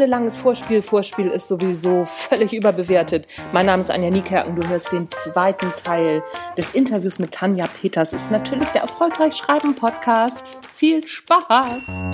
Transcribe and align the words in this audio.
Ohne 0.00 0.08
langes 0.08 0.34
Vorspiel, 0.38 0.80
Vorspiel 0.80 1.26
ist 1.26 1.48
sowieso 1.48 2.06
völlig 2.06 2.54
überbewertet. 2.54 3.26
Mein 3.52 3.66
Name 3.66 3.82
ist 3.82 3.90
Anja 3.90 4.08
Niekerken, 4.08 4.56
du 4.56 4.66
hörst 4.66 4.92
den 4.92 5.10
zweiten 5.10 5.70
Teil 5.76 6.22
des 6.56 6.72
Interviews 6.72 7.18
mit 7.18 7.32
Tanja 7.32 7.66
Peters. 7.66 8.14
Ist 8.14 8.30
natürlich 8.30 8.68
der 8.70 8.80
Erfolgreich 8.80 9.36
Schreiben 9.36 9.74
Podcast. 9.74 10.58
Viel 10.74 11.06
Spaß! 11.06 12.09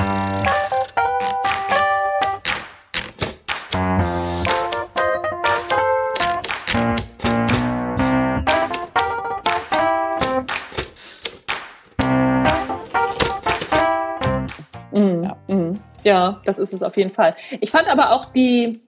Ja, 16.07 16.41
das 16.45 16.61
ist 16.61 16.73
es 16.73 16.85
auf 16.85 16.97
jeden 16.97 17.11
Fall. 17.11 17.35
Ich 17.61 17.73
fand 17.73 17.89
aber 17.89 18.13
auch 18.13 18.27
die, 18.27 18.81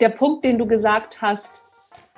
der 0.00 0.10
Punkt, 0.10 0.44
den 0.44 0.58
du 0.58 0.66
gesagt 0.66 1.22
hast, 1.22 1.62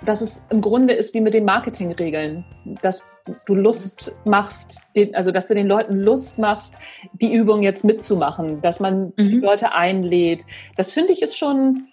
dass 0.05 0.23
es 0.23 0.43
im 0.51 0.61
Grunde 0.61 0.93
ist 0.93 1.15
wie 1.15 1.21
mit 1.21 1.35
den 1.35 1.45
Marketingregeln, 1.45 2.45
dass 2.83 3.05
du 3.47 3.55
Lust 3.55 4.11
machst, 4.25 4.81
also 5.13 5.31
dass 5.31 5.47
du 5.47 5.55
den 5.55 5.69
Leuten 5.69 6.01
Lust 6.01 6.41
machst, 6.41 6.75
die 7.13 7.33
Übung 7.33 7.63
jetzt 7.63 7.85
mitzumachen, 7.85 8.61
dass 8.61 8.81
man 8.81 9.13
mhm. 9.17 9.31
die 9.31 9.39
Leute 9.39 9.73
einlädt. 9.73 10.45
Das 10.77 10.93
finde 10.93 11.13
ich 11.13 11.23
ist 11.23 11.39
schon 11.39 11.87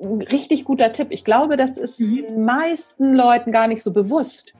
ein 0.00 0.22
richtig 0.22 0.64
guter 0.64 0.94
Tipp. 0.94 1.08
Ich 1.10 1.22
glaube, 1.22 1.58
das 1.58 1.76
ist 1.76 2.00
mhm. 2.00 2.28
den 2.28 2.44
meisten 2.46 3.12
Leuten 3.12 3.52
gar 3.52 3.66
nicht 3.66 3.82
so 3.82 3.92
bewusst. 3.92 4.54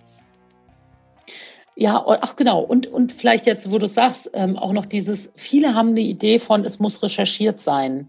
Ja, 1.79 2.03
ach 2.07 2.37
genau. 2.37 2.61
Und, 2.63 2.87
und 2.87 3.13
vielleicht 3.13 3.47
jetzt, 3.47 3.71
wo 3.71 3.77
du 3.77 3.87
sagst, 3.87 4.31
ähm, 4.33 4.57
auch 4.57 4.73
noch 4.73 4.87
dieses, 4.87 5.31
viele 5.37 5.75
haben 5.75 5.91
eine 5.91 6.01
Idee 6.01 6.39
von, 6.39 6.65
es 6.65 6.79
muss 6.79 7.03
recherchiert 7.03 7.61
sein. 7.61 8.09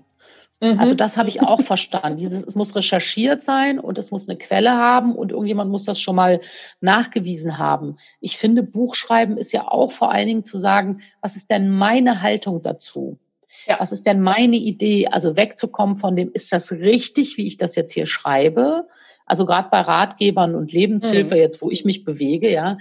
Mhm. 0.62 0.80
Also 0.80 0.96
das 0.96 1.18
habe 1.18 1.28
ich 1.28 1.42
auch 1.42 1.62
verstanden. 1.62 2.18
Dieses, 2.18 2.44
es 2.46 2.56
muss 2.56 2.76
recherchiert 2.78 3.44
sein 3.44 3.78
und 3.78 3.98
es 3.98 4.10
muss 4.10 4.28
eine 4.28 4.38
Quelle 4.38 4.72
haben 4.72 5.14
und 5.14 5.32
irgendjemand 5.32 5.70
muss 5.70 5.84
das 5.84 6.00
schon 6.00 6.16
mal 6.16 6.40
nachgewiesen 6.80 7.58
haben. 7.58 7.98
Ich 8.22 8.38
finde, 8.38 8.64
Buchschreiben 8.64 9.38
ist 9.38 9.52
ja 9.52 9.68
auch 9.68 9.92
vor 9.92 10.12
allen 10.12 10.28
Dingen 10.28 10.44
zu 10.46 10.60
sagen, 10.60 11.02
was 11.22 11.36
ist 11.36 11.50
denn 11.50 11.70
meine 11.70 12.22
Haltung 12.22 12.62
dazu? 12.62 13.20
Ja. 13.68 13.82
Was 13.82 13.92
ist 13.92 14.06
denn 14.06 14.22
meine 14.22 14.56
Idee? 14.56 15.08
Also 15.08 15.36
wegzukommen 15.36 15.98
von 15.98 16.16
dem, 16.16 16.32
ist 16.32 16.54
das 16.54 16.72
richtig, 16.72 17.36
wie 17.36 17.48
ich 17.48 17.58
das 17.58 17.76
jetzt 17.76 17.92
hier 17.92 18.06
schreibe? 18.06 18.88
Also 19.26 19.46
gerade 19.46 19.68
bei 19.70 19.82
Ratgebern 19.82 20.56
und 20.56 20.72
Lebenshilfe, 20.72 21.36
mhm. 21.36 21.42
jetzt 21.42 21.62
wo 21.62 21.70
ich 21.70 21.84
mich 21.84 22.06
bewege, 22.06 22.50
ja, 22.50 22.78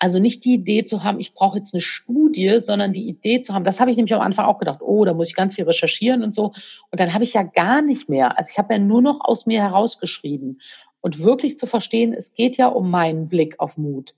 also 0.00 0.18
nicht 0.18 0.46
die 0.46 0.54
Idee 0.54 0.84
zu 0.84 1.04
haben, 1.04 1.20
ich 1.20 1.34
brauche 1.34 1.58
jetzt 1.58 1.74
eine 1.74 1.82
Studie, 1.82 2.58
sondern 2.58 2.94
die 2.94 3.06
Idee 3.06 3.42
zu 3.42 3.52
haben, 3.52 3.64
das 3.64 3.80
habe 3.80 3.90
ich 3.90 3.98
nämlich 3.98 4.14
am 4.14 4.22
Anfang 4.22 4.46
auch 4.46 4.58
gedacht, 4.58 4.80
oh, 4.80 5.04
da 5.04 5.12
muss 5.12 5.28
ich 5.28 5.36
ganz 5.36 5.54
viel 5.54 5.66
recherchieren 5.66 6.24
und 6.24 6.34
so. 6.34 6.46
Und 6.90 6.98
dann 6.98 7.12
habe 7.12 7.22
ich 7.22 7.34
ja 7.34 7.42
gar 7.42 7.82
nicht 7.82 8.08
mehr. 8.08 8.38
Also 8.38 8.50
ich 8.50 8.58
habe 8.58 8.72
ja 8.72 8.80
nur 8.80 9.02
noch 9.02 9.20
aus 9.20 9.44
mir 9.44 9.60
herausgeschrieben. 9.60 10.62
Und 11.02 11.22
wirklich 11.22 11.58
zu 11.58 11.66
verstehen, 11.66 12.14
es 12.14 12.32
geht 12.32 12.56
ja 12.56 12.68
um 12.68 12.90
meinen 12.90 13.28
Blick 13.28 13.60
auf 13.60 13.76
Mut. 13.76 14.14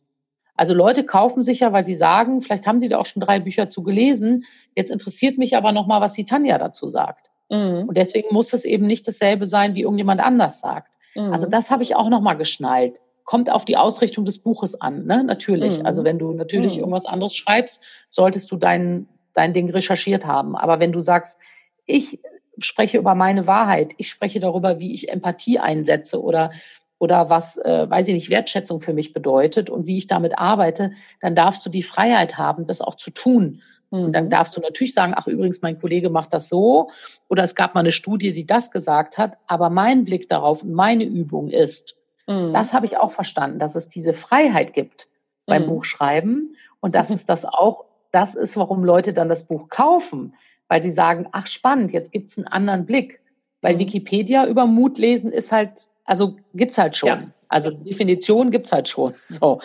Also 0.55 0.72
Leute 0.72 1.05
kaufen 1.05 1.42
sich 1.42 1.61
ja, 1.61 1.72
weil 1.72 1.84
sie 1.84 1.96
sagen, 1.96 2.42
vielleicht 2.42 2.67
haben 2.67 2.78
sie 2.78 2.89
da 2.89 2.98
auch 2.98 3.06
schon 3.06 3.20
drei 3.20 3.41
Bücher 3.41 3.69
zu 3.69 3.83
gelesen. 3.83 4.44
Jetzt 4.77 4.92
interessiert 4.92 5.36
mich 5.36 5.56
aber 5.56 5.72
nochmal, 5.72 6.00
was 6.00 6.12
die 6.12 6.24
Tanja 6.24 6.58
dazu 6.58 6.86
sagt. 6.86 7.28
Mhm. 7.50 7.89
Und 7.89 7.96
deswegen 7.96 8.33
muss 8.33 8.52
es 8.52 8.64
eben 8.64 8.86
nicht 8.86 9.08
dasselbe 9.08 9.46
sein, 9.46 9.74
wie 9.74 9.83
irgendjemand 9.83 10.20
anders 10.20 10.61
sagt. 10.61 10.94
Mhm. 11.17 11.33
Also 11.33 11.48
das 11.48 11.72
habe 11.72 11.83
ich 11.83 11.96
auch 11.96 12.08
nochmal 12.08 12.36
geschnallt 12.36 13.00
kommt 13.24 13.50
auf 13.50 13.64
die 13.64 13.76
Ausrichtung 13.76 14.24
des 14.24 14.38
Buches 14.38 14.80
an, 14.80 15.06
ne? 15.06 15.24
natürlich. 15.24 15.78
Mhm. 15.78 15.86
Also 15.86 16.05
wenn 16.05 16.18
du 16.18 16.33
natürlich 16.33 16.74
mhm. 16.74 16.80
irgendwas 16.80 17.06
anderes 17.06 17.34
schreibst, 17.34 17.83
solltest 18.10 18.50
du 18.50 18.56
dein, 18.56 19.08
dein 19.34 19.52
Ding 19.52 19.70
recherchiert 19.70 20.27
haben. 20.27 20.56
Aber 20.56 20.80
wenn 20.80 20.92
du 20.92 21.00
sagst, 21.00 21.38
ich 21.86 22.20
spreche 22.58 22.98
über 22.98 23.14
meine 23.14 23.46
Wahrheit, 23.46 23.92
ich 23.96 24.08
spreche 24.08 24.40
darüber, 24.40 24.78
wie 24.78 24.92
ich 24.92 25.08
Empathie 25.08 25.58
einsetze 25.58 26.22
oder 26.22 26.50
oder 26.98 27.28
was, 27.28 27.56
äh, 27.56 27.90
weiß 27.90 28.06
ich 28.06 28.14
nicht, 28.14 28.30
Wertschätzung 28.30 28.80
für 28.80 28.92
mich 28.92 29.12
bedeutet 29.12 29.70
und 29.70 29.86
wie 29.86 29.98
ich 29.98 30.06
damit 30.06 30.38
arbeite, 30.38 30.92
dann 31.20 31.34
darfst 31.34 31.66
du 31.66 31.70
die 31.70 31.82
Freiheit 31.82 32.38
haben, 32.38 32.64
das 32.64 32.80
auch 32.80 32.94
zu 32.94 33.11
tun. 33.11 33.61
Und 33.90 34.12
dann 34.12 34.27
mhm. 34.27 34.30
darfst 34.30 34.56
du 34.56 34.61
natürlich 34.61 34.94
sagen, 34.94 35.12
ach 35.16 35.27
übrigens, 35.27 35.62
mein 35.62 35.80
Kollege 35.80 36.11
macht 36.11 36.32
das 36.32 36.48
so 36.48 36.90
oder 37.28 37.42
es 37.42 37.56
gab 37.56 37.74
mal 37.74 37.80
eine 37.80 37.90
Studie, 37.90 38.32
die 38.32 38.46
das 38.46 38.70
gesagt 38.70 39.18
hat, 39.18 39.36
aber 39.48 39.68
mein 39.68 40.05
Blick 40.05 40.28
darauf 40.28 40.62
und 40.62 40.74
meine 40.74 41.02
Übung 41.02 41.48
ist, 41.48 41.96
Mhm. 42.27 42.52
Das 42.52 42.72
habe 42.72 42.86
ich 42.86 42.96
auch 42.96 43.12
verstanden, 43.12 43.58
dass 43.58 43.74
es 43.74 43.88
diese 43.88 44.12
Freiheit 44.12 44.72
gibt 44.72 45.08
beim 45.46 45.64
mhm. 45.64 45.68
Buchschreiben 45.68 46.56
und 46.80 46.94
dass 46.94 47.10
es 47.10 47.27
das 47.27 47.44
auch, 47.44 47.84
das 48.10 48.34
ist, 48.34 48.56
warum 48.56 48.84
Leute 48.84 49.12
dann 49.12 49.28
das 49.28 49.44
Buch 49.44 49.68
kaufen, 49.68 50.34
weil 50.68 50.82
sie 50.82 50.92
sagen, 50.92 51.28
ach 51.32 51.46
spannend, 51.46 51.92
jetzt 51.92 52.12
gibt 52.12 52.30
es 52.30 52.38
einen 52.38 52.46
anderen 52.46 52.86
Blick. 52.86 53.20
Weil 53.61 53.74
mhm. 53.74 53.80
Wikipedia 53.80 54.46
über 54.46 54.66
Mut 54.66 54.98
lesen 54.98 55.32
ist 55.32 55.52
halt, 55.52 55.88
also 56.05 56.36
gibt's 56.55 56.78
halt 56.78 56.96
schon. 56.96 57.08
Ja. 57.08 57.22
Also 57.48 57.70
Definition 57.70 58.50
gibt's 58.50 58.72
halt 58.72 58.88
schon. 58.88 59.12
So. 59.28 59.61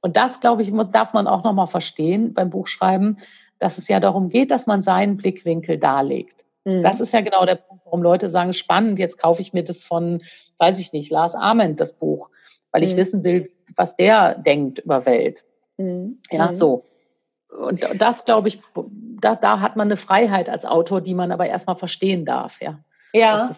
Und 0.00 0.16
das, 0.16 0.40
glaube 0.40 0.62
ich, 0.62 0.72
darf 0.92 1.12
man 1.14 1.26
auch 1.26 1.44
nochmal 1.44 1.66
verstehen 1.66 2.34
beim 2.34 2.50
Buchschreiben, 2.50 3.16
dass 3.58 3.78
es 3.78 3.88
ja 3.88 4.00
darum 4.00 4.28
geht, 4.28 4.50
dass 4.50 4.66
man 4.66 4.82
seinen 4.82 5.16
Blickwinkel 5.16 5.78
darlegt. 5.78 6.44
Mhm. 6.64 6.82
Das 6.82 7.00
ist 7.00 7.12
ja 7.12 7.20
genau 7.20 7.44
der 7.44 7.56
Punkt, 7.56 7.84
warum 7.84 8.02
Leute 8.02 8.30
sagen, 8.30 8.52
spannend, 8.52 8.98
jetzt 8.98 9.18
kaufe 9.18 9.42
ich 9.42 9.52
mir 9.52 9.64
das 9.64 9.84
von, 9.84 10.22
weiß 10.58 10.78
ich 10.78 10.92
nicht, 10.92 11.10
Lars 11.10 11.34
Ament, 11.34 11.80
das 11.80 11.92
Buch, 11.92 12.30
weil 12.72 12.82
ich 12.82 12.94
mhm. 12.94 12.96
wissen 12.96 13.24
will, 13.24 13.52
was 13.76 13.96
der 13.96 14.34
denkt 14.34 14.80
über 14.80 15.06
Welt. 15.06 15.44
Mhm. 15.76 16.20
Ja, 16.30 16.50
mhm. 16.50 16.54
so. 16.54 16.84
Und 17.48 17.86
das, 17.98 18.24
glaube 18.24 18.48
ich, 18.48 18.58
da, 19.20 19.36
da 19.36 19.60
hat 19.60 19.76
man 19.76 19.88
eine 19.88 19.96
Freiheit 19.96 20.48
als 20.48 20.64
Autor, 20.64 21.00
die 21.00 21.14
man 21.14 21.30
aber 21.30 21.46
erstmal 21.46 21.76
verstehen 21.76 22.24
darf, 22.24 22.60
ja. 22.60 22.80
Ja, 23.12 23.48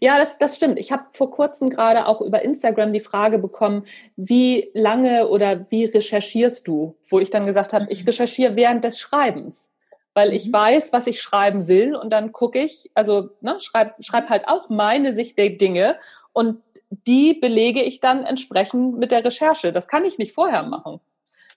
ja 0.00 0.18
das, 0.18 0.38
das 0.38 0.56
stimmt. 0.56 0.80
Ich 0.80 0.90
habe 0.90 1.04
vor 1.12 1.30
kurzem 1.30 1.70
gerade 1.70 2.06
auch 2.06 2.20
über 2.20 2.42
Instagram 2.42 2.92
die 2.92 2.98
Frage 2.98 3.38
bekommen, 3.38 3.84
wie 4.16 4.70
lange 4.74 5.28
oder 5.28 5.70
wie 5.70 5.84
recherchierst 5.84 6.66
du? 6.66 6.96
Wo 7.08 7.20
ich 7.20 7.30
dann 7.30 7.46
gesagt 7.46 7.72
habe, 7.72 7.86
ich 7.90 8.02
mhm. 8.02 8.06
recherchiere 8.06 8.56
während 8.56 8.82
des 8.82 8.98
Schreibens 8.98 9.70
weil 10.16 10.32
ich 10.32 10.48
mhm. 10.48 10.54
weiß, 10.54 10.94
was 10.94 11.06
ich 11.06 11.20
schreiben 11.20 11.68
will 11.68 11.94
und 11.94 12.08
dann 12.10 12.32
gucke 12.32 12.58
ich, 12.58 12.90
also 12.94 13.28
ne, 13.42 13.58
schreib, 13.60 14.02
schreib 14.02 14.30
halt 14.30 14.48
auch 14.48 14.70
meine 14.70 15.12
Sicht 15.12 15.36
der 15.36 15.50
Dinge 15.50 15.98
und 16.32 16.62
die 17.06 17.34
belege 17.34 17.82
ich 17.82 18.00
dann 18.00 18.24
entsprechend 18.24 18.96
mit 18.96 19.12
der 19.12 19.22
Recherche. 19.22 19.74
Das 19.74 19.88
kann 19.88 20.06
ich 20.06 20.16
nicht 20.16 20.32
vorher 20.32 20.62
machen. 20.62 21.00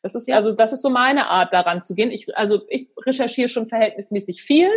Das 0.01 0.13
ist 0.13 0.27
ja. 0.27 0.35
also 0.35 0.51
das 0.51 0.73
ist 0.73 0.81
so 0.81 0.89
meine 0.89 1.27
Art 1.27 1.53
daran 1.53 1.81
zu 1.81 1.95
gehen. 1.95 2.11
Ich 2.11 2.37
also 2.37 2.61
ich 2.67 2.89
recherchiere 2.97 3.47
schon 3.47 3.67
verhältnismäßig 3.67 4.43
viel 4.43 4.69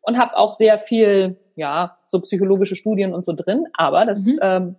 und 0.00 0.18
habe 0.18 0.36
auch 0.36 0.54
sehr 0.54 0.76
viel 0.76 1.36
ja 1.54 1.98
so 2.06 2.20
psychologische 2.20 2.74
Studien 2.74 3.14
und 3.14 3.24
so 3.24 3.32
drin, 3.32 3.66
aber 3.74 4.06
das 4.06 4.24
mhm. 4.24 4.38
ähm, 4.42 4.76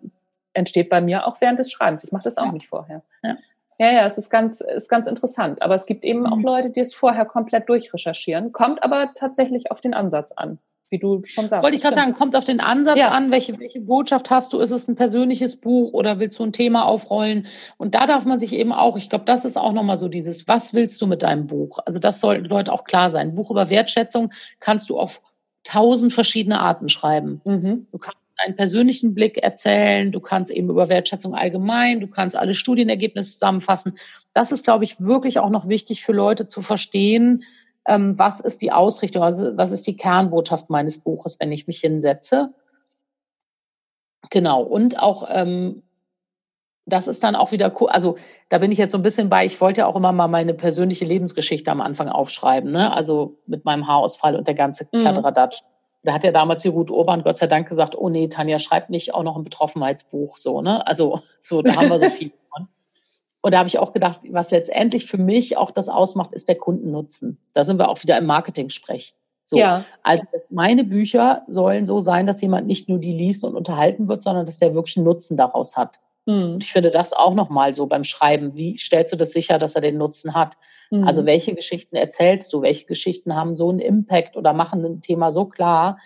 entsteht 0.51 0.89
bei 0.89 0.99
mir 0.99 1.25
auch 1.25 1.39
während 1.39 1.59
des 1.59 1.71
Schreibens. 1.71 2.03
Ich 2.03 2.11
mache 2.11 2.23
das 2.23 2.37
auch 2.37 2.47
ja. 2.47 2.51
nicht 2.51 2.67
vorher. 2.67 3.01
Ja. 3.23 3.37
Ja, 3.81 3.91
ja, 3.91 4.05
es 4.05 4.19
ist 4.19 4.29
ganz, 4.29 4.61
ist 4.61 4.89
ganz 4.89 5.07
interessant. 5.07 5.63
Aber 5.63 5.73
es 5.73 5.87
gibt 5.87 6.05
eben 6.05 6.27
auch 6.27 6.37
mhm. 6.37 6.43
Leute, 6.43 6.69
die 6.69 6.81
es 6.81 6.93
vorher 6.93 7.25
komplett 7.25 7.67
durchrecherchieren. 7.67 8.51
Kommt 8.51 8.83
aber 8.83 9.09
tatsächlich 9.15 9.71
auf 9.71 9.81
den 9.81 9.95
Ansatz 9.95 10.31
an, 10.33 10.59
wie 10.89 10.99
du 10.99 11.23
schon 11.23 11.49
sagst. 11.49 11.63
Wollte 11.63 11.77
ich 11.77 11.81
gerade 11.81 11.95
sagen, 11.95 12.13
kommt 12.13 12.35
auf 12.35 12.43
den 12.43 12.59
Ansatz 12.59 12.99
ja. 12.99 13.09
an, 13.09 13.31
welche, 13.31 13.59
welche 13.59 13.81
Botschaft 13.81 14.29
hast 14.29 14.53
du? 14.53 14.59
Ist 14.59 14.69
es 14.69 14.87
ein 14.87 14.95
persönliches 14.95 15.55
Buch 15.55 15.93
oder 15.93 16.19
willst 16.19 16.37
du 16.37 16.43
ein 16.43 16.53
Thema 16.53 16.85
aufrollen? 16.85 17.47
Und 17.77 17.95
da 17.95 18.05
darf 18.05 18.23
man 18.23 18.39
sich 18.39 18.53
eben 18.53 18.71
auch, 18.71 18.97
ich 18.97 19.09
glaube, 19.09 19.25
das 19.25 19.45
ist 19.45 19.57
auch 19.57 19.73
nochmal 19.73 19.97
so 19.97 20.09
dieses, 20.09 20.47
was 20.47 20.75
willst 20.75 21.01
du 21.01 21.07
mit 21.07 21.23
deinem 21.23 21.47
Buch? 21.47 21.79
Also 21.83 21.97
das 21.97 22.21
sollten 22.21 22.45
Leute 22.45 22.71
auch 22.73 22.83
klar 22.83 23.09
sein. 23.09 23.29
Ein 23.29 23.35
Buch 23.35 23.49
über 23.49 23.71
Wertschätzung 23.71 24.31
kannst 24.59 24.91
du 24.91 24.99
auf 24.99 25.23
tausend 25.63 26.13
verschiedene 26.13 26.59
Arten 26.59 26.87
schreiben. 26.87 27.41
Mhm. 27.45 27.87
Du 27.91 27.97
kannst 27.97 28.20
deinen 28.43 28.55
persönlichen 28.55 29.13
Blick 29.13 29.37
erzählen, 29.37 30.11
du 30.11 30.19
kannst 30.19 30.51
eben 30.51 30.69
über 30.69 30.89
Wertschätzung 30.89 31.35
allgemein, 31.35 31.99
du 31.99 32.07
kannst 32.07 32.35
alle 32.35 32.53
Studienergebnisse 32.53 33.33
zusammenfassen. 33.33 33.97
Das 34.33 34.51
ist, 34.51 34.63
glaube 34.63 34.83
ich, 34.83 34.99
wirklich 34.99 35.39
auch 35.39 35.49
noch 35.49 35.67
wichtig 35.67 36.03
für 36.03 36.13
Leute 36.13 36.47
zu 36.47 36.61
verstehen, 36.61 37.43
ähm, 37.85 38.17
was 38.17 38.39
ist 38.39 38.61
die 38.61 38.71
Ausrichtung, 38.71 39.23
also 39.23 39.57
was 39.57 39.71
ist 39.71 39.87
die 39.87 39.97
Kernbotschaft 39.97 40.69
meines 40.69 40.99
Buches, 40.99 41.39
wenn 41.39 41.51
ich 41.51 41.67
mich 41.67 41.79
hinsetze. 41.79 42.53
Genau, 44.29 44.61
und 44.61 44.99
auch 44.99 45.27
ähm, 45.29 45.83
das 46.85 47.07
ist 47.07 47.23
dann 47.23 47.35
auch 47.35 47.51
wieder, 47.51 47.73
also 47.89 48.17
da 48.49 48.57
bin 48.57 48.71
ich 48.71 48.77
jetzt 48.77 48.91
so 48.91 48.97
ein 48.97 49.03
bisschen 49.03 49.29
bei, 49.29 49.45
ich 49.45 49.61
wollte 49.61 49.81
ja 49.81 49.87
auch 49.87 49.95
immer 49.95 50.11
mal 50.11 50.27
meine 50.27 50.53
persönliche 50.53 51.05
Lebensgeschichte 51.05 51.71
am 51.71 51.81
Anfang 51.81 52.09
aufschreiben, 52.09 52.71
ne? 52.71 52.93
also 52.93 53.37
mit 53.45 53.65
meinem 53.65 53.87
Haarausfall 53.87 54.35
und 54.35 54.47
der 54.47 54.55
ganze 54.55 54.87
mhm. 54.91 54.99
Da 56.03 56.13
hat 56.13 56.23
ja 56.23 56.31
damals 56.31 56.63
die 56.63 56.69
Ruth 56.69 56.89
Urban 56.89 57.23
Gott 57.23 57.37
sei 57.37 57.47
Dank 57.47 57.69
gesagt, 57.69 57.95
oh 57.95 58.09
nee, 58.09 58.27
Tanja, 58.27 58.59
schreibt 58.59 58.89
nicht 58.89 59.13
auch 59.13 59.23
noch 59.23 59.35
ein 59.35 59.43
Betroffenheitsbuch, 59.43 60.37
so, 60.37 60.61
ne? 60.61 60.85
Also, 60.87 61.21
so, 61.39 61.61
da 61.61 61.75
haben 61.75 61.89
wir 61.89 61.99
so 61.99 62.09
viel 62.17 62.31
von. 62.49 62.67
Und 63.41 63.53
da 63.53 63.59
habe 63.59 63.67
ich 63.67 63.79
auch 63.79 63.93
gedacht, 63.93 64.19
was 64.29 64.51
letztendlich 64.51 65.05
für 65.07 65.17
mich 65.17 65.57
auch 65.57 65.71
das 65.71 65.89
ausmacht, 65.89 66.33
ist 66.33 66.47
der 66.47 66.55
Kundennutzen. 66.55 67.37
Da 67.53 67.63
sind 67.63 67.77
wir 67.77 67.89
auch 67.89 68.01
wieder 68.03 68.17
im 68.17 68.25
Marketing-Sprech. 68.25 69.15
So. 69.45 69.57
Ja. 69.57 69.83
Also 70.03 70.25
meine 70.49 70.83
Bücher 70.83 71.43
sollen 71.47 71.85
so 71.85 71.99
sein, 71.99 72.25
dass 72.25 72.41
jemand 72.41 72.67
nicht 72.67 72.87
nur 72.87 72.99
die 72.99 73.11
liest 73.11 73.43
und 73.43 73.55
unterhalten 73.55 74.07
wird, 74.07 74.23
sondern 74.23 74.45
dass 74.45 74.59
der 74.59 74.73
wirklich 74.73 74.95
einen 74.95 75.05
Nutzen 75.05 75.37
daraus 75.37 75.75
hat. 75.75 75.99
Hm. 76.27 76.53
Und 76.53 76.63
ich 76.63 76.71
finde 76.71 76.91
das 76.91 77.13
auch 77.13 77.33
nochmal 77.33 77.75
so 77.75 77.87
beim 77.87 78.03
Schreiben. 78.03 78.55
Wie 78.55 78.77
stellst 78.77 79.11
du 79.11 79.17
das 79.17 79.31
sicher, 79.31 79.59
dass 79.59 79.75
er 79.75 79.81
den 79.81 79.97
Nutzen 79.97 80.35
hat? 80.35 80.55
Mhm. 80.91 81.07
Also 81.07 81.25
welche 81.25 81.55
Geschichten 81.55 81.95
erzählst 81.95 82.53
du? 82.53 82.61
Welche 82.61 82.85
Geschichten 82.85 83.35
haben 83.35 83.55
so 83.55 83.69
einen 83.69 83.79
Impact 83.79 84.37
oder 84.37 84.53
machen 84.53 84.85
ein 84.85 85.01
Thema 85.01 85.31
so 85.31 85.45
klar, 85.45 85.97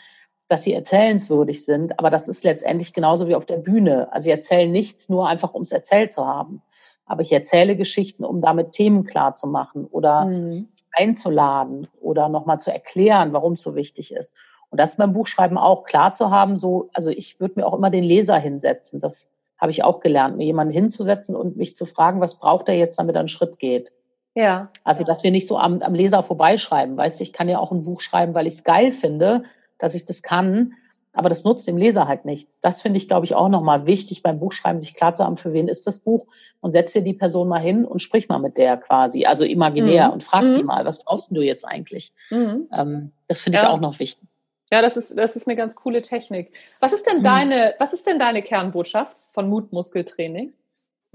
dass 0.48 0.64
sie 0.64 0.74
erzählenswürdig 0.74 1.66
sind? 1.66 2.00
Aber 2.00 2.10
das 2.10 2.28
ist 2.28 2.44
letztendlich 2.44 2.94
genauso 2.94 3.28
wie 3.28 3.36
auf 3.36 3.46
der 3.46 3.58
Bühne. 3.58 4.14
Also 4.14 4.30
ich 4.30 4.36
erzähle 4.36 4.70
nichts 4.70 5.10
nur 5.10 5.28
einfach, 5.28 5.54
um 5.54 5.64
es 5.64 5.72
erzählt 5.72 6.12
zu 6.12 6.26
haben. 6.26 6.62
Aber 7.06 7.22
ich 7.22 7.32
erzähle 7.32 7.76
Geschichten, 7.76 8.24
um 8.24 8.42
damit 8.42 8.72
Themen 8.72 9.04
klar 9.06 9.36
zu 9.36 9.48
machen 9.48 9.86
oder 9.86 10.26
mhm. 10.26 10.70
einzuladen 10.92 11.88
oder 12.00 12.30
nochmal 12.30 12.60
zu 12.60 12.72
erklären, 12.72 13.34
warum 13.34 13.54
es 13.54 13.62
so 13.62 13.76
wichtig 13.76 14.14
ist. 14.14 14.34
Und 14.70 14.80
das 14.80 14.98
beim 14.98 15.14
Buchschreiben 15.14 15.58
auch 15.58 15.84
klar 15.84 16.14
zu 16.14 16.32
haben, 16.32 16.58
so, 16.58 16.90
also 16.94 17.10
ich 17.10 17.40
würde 17.40 17.56
mir 17.58 17.68
auch 17.68 17.74
immer 17.74 17.92
den 17.92 18.04
Leser 18.04 18.38
hinsetzen. 18.38 19.00
Das 19.00 19.30
habe 19.58 19.72
ich 19.72 19.84
auch 19.84 20.00
gelernt, 20.00 20.38
mir 20.38 20.46
jemanden 20.46 20.74
hinzusetzen 20.74 21.36
und 21.36 21.58
mich 21.58 21.76
zu 21.76 21.86
fragen, 21.86 22.22
was 22.22 22.36
braucht 22.36 22.68
er 22.68 22.76
jetzt, 22.76 23.00
damit 23.00 23.16
er 23.16 23.20
einen 23.20 23.28
Schritt 23.28 23.58
geht. 23.58 23.92
Ja. 24.36 24.70
Also, 24.84 25.04
dass 25.04 25.24
wir 25.24 25.32
nicht 25.32 25.48
so 25.48 25.58
am, 25.58 25.82
am 25.82 25.96
Leser 25.96 26.22
vorbeischreiben. 26.22 26.98
Weißt 26.98 27.20
du, 27.20 27.24
ich 27.24 27.34
kann 27.34 27.50
ja 27.50 27.58
auch 27.58 27.72
ein 27.72 27.84
Buch 27.84 28.02
schreiben, 28.02 28.34
weil 28.34 28.48
ich 28.48 28.56
es 28.56 28.64
geil 28.64 28.92
finde, 28.92 29.46
dass 29.78 29.96
ich 29.96 30.06
das 30.06 30.22
kann, 30.22 30.74
aber 31.16 31.30
das 31.30 31.44
nutzt 31.44 31.68
dem 31.68 31.78
Leser 31.78 32.08
halt 32.08 32.26
nichts. 32.26 32.60
Das 32.60 32.82
finde 32.82 32.98
ich, 32.98 33.08
glaube 33.08 33.26
ich, 33.26 33.36
auch 33.36 33.48
nochmal 33.48 33.88
wichtig 33.88 34.22
beim 34.22 34.40
Buchschreiben, 34.40 34.80
sich 34.80 34.94
klar 34.94 35.14
zu 35.14 35.24
haben, 35.24 35.38
für 35.38 35.54
wen 35.54 35.68
ist 35.68 35.88
das 35.88 36.00
Buch 36.00 36.28
und 36.60 36.72
setz 36.72 36.92
dir 36.94 37.02
die 37.02 37.14
Person 37.14 37.48
mal 37.48 37.62
hin 37.62 37.86
und 37.86 38.02
sprich 38.02 38.28
mal 38.28 38.40
mit 38.40 38.58
der 38.58 38.78
quasi, 38.78 39.26
also 39.26 39.46
imaginär 39.46 40.08
mhm. 40.08 40.14
und 40.14 40.24
frag 40.24 40.44
mhm. 40.44 40.58
die 40.58 40.64
mal, 40.64 40.86
was 40.86 41.04
brauchst 41.04 41.32
du 41.32 41.42
jetzt 41.42 41.64
eigentlich? 41.64 42.14
Mhm. 42.30 42.68
Ähm, 42.72 43.12
das 43.28 43.42
finde 43.42 43.60
ich 43.60 43.64
ja. 43.64 43.70
auch 43.70 43.80
noch 43.80 44.00
wichtig. 44.00 44.28
Ja, 44.72 44.82
das 44.82 44.98
ist, 44.98 45.18
das 45.18 45.36
ist 45.36 45.48
eine 45.48 45.56
ganz 45.56 45.76
coole 45.76 46.02
Technik. 46.02 46.52
Was 46.80 46.92
ist 46.92 47.06
denn 47.08 47.20
mhm. 47.20 47.24
deine, 47.24 47.76
was 47.80 47.94
ist 47.94 48.06
denn 48.08 48.20
deine 48.20 48.42
Kernbotschaft 48.42 49.18
von 49.32 49.48
Mutmuskeltraining? 49.48 50.54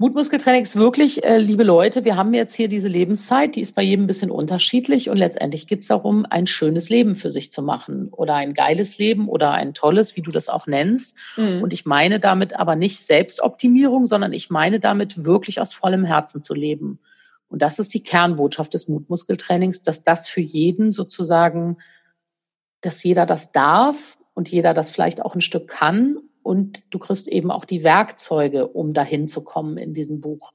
Mutmuskeltraining 0.01 0.63
ist 0.63 0.75
wirklich, 0.75 1.23
äh, 1.23 1.37
liebe 1.37 1.63
Leute, 1.63 2.05
wir 2.05 2.15
haben 2.15 2.33
jetzt 2.33 2.55
hier 2.55 2.67
diese 2.67 2.87
Lebenszeit, 2.87 3.55
die 3.55 3.61
ist 3.61 3.75
bei 3.75 3.83
jedem 3.83 4.05
ein 4.05 4.07
bisschen 4.07 4.31
unterschiedlich 4.31 5.11
und 5.11 5.17
letztendlich 5.17 5.67
geht 5.67 5.81
es 5.81 5.87
darum, 5.89 6.25
ein 6.27 6.47
schönes 6.47 6.89
Leben 6.89 7.15
für 7.15 7.29
sich 7.29 7.51
zu 7.51 7.61
machen 7.61 8.09
oder 8.11 8.33
ein 8.33 8.55
geiles 8.55 8.97
Leben 8.97 9.29
oder 9.29 9.51
ein 9.51 9.75
tolles, 9.75 10.15
wie 10.15 10.23
du 10.23 10.31
das 10.31 10.49
auch 10.49 10.65
nennst. 10.65 11.15
Mhm. 11.37 11.61
Und 11.61 11.71
ich 11.71 11.85
meine 11.85 12.19
damit 12.19 12.53
aber 12.53 12.75
nicht 12.75 12.99
Selbstoptimierung, 12.99 14.07
sondern 14.07 14.33
ich 14.33 14.49
meine 14.49 14.79
damit 14.79 15.23
wirklich 15.23 15.61
aus 15.61 15.71
vollem 15.71 16.03
Herzen 16.03 16.41
zu 16.41 16.55
leben. 16.55 16.97
Und 17.47 17.61
das 17.61 17.77
ist 17.77 17.93
die 17.93 18.01
Kernbotschaft 18.01 18.73
des 18.73 18.87
Mutmuskeltrainings, 18.87 19.83
dass 19.83 20.01
das 20.01 20.27
für 20.27 20.41
jeden 20.41 20.91
sozusagen 20.91 21.77
dass 22.81 23.03
jeder 23.03 23.27
das 23.27 23.51
darf 23.51 24.17
und 24.33 24.49
jeder 24.49 24.73
das 24.73 24.89
vielleicht 24.89 25.21
auch 25.21 25.35
ein 25.35 25.41
Stück 25.41 25.67
kann. 25.67 26.17
Und 26.43 26.83
du 26.89 26.99
kriegst 26.99 27.27
eben 27.27 27.51
auch 27.51 27.65
die 27.65 27.83
Werkzeuge, 27.83 28.67
um 28.67 28.93
dahin 28.93 29.27
zu 29.27 29.41
kommen 29.41 29.77
in 29.77 29.93
diesem 29.93 30.21
Buch 30.21 30.53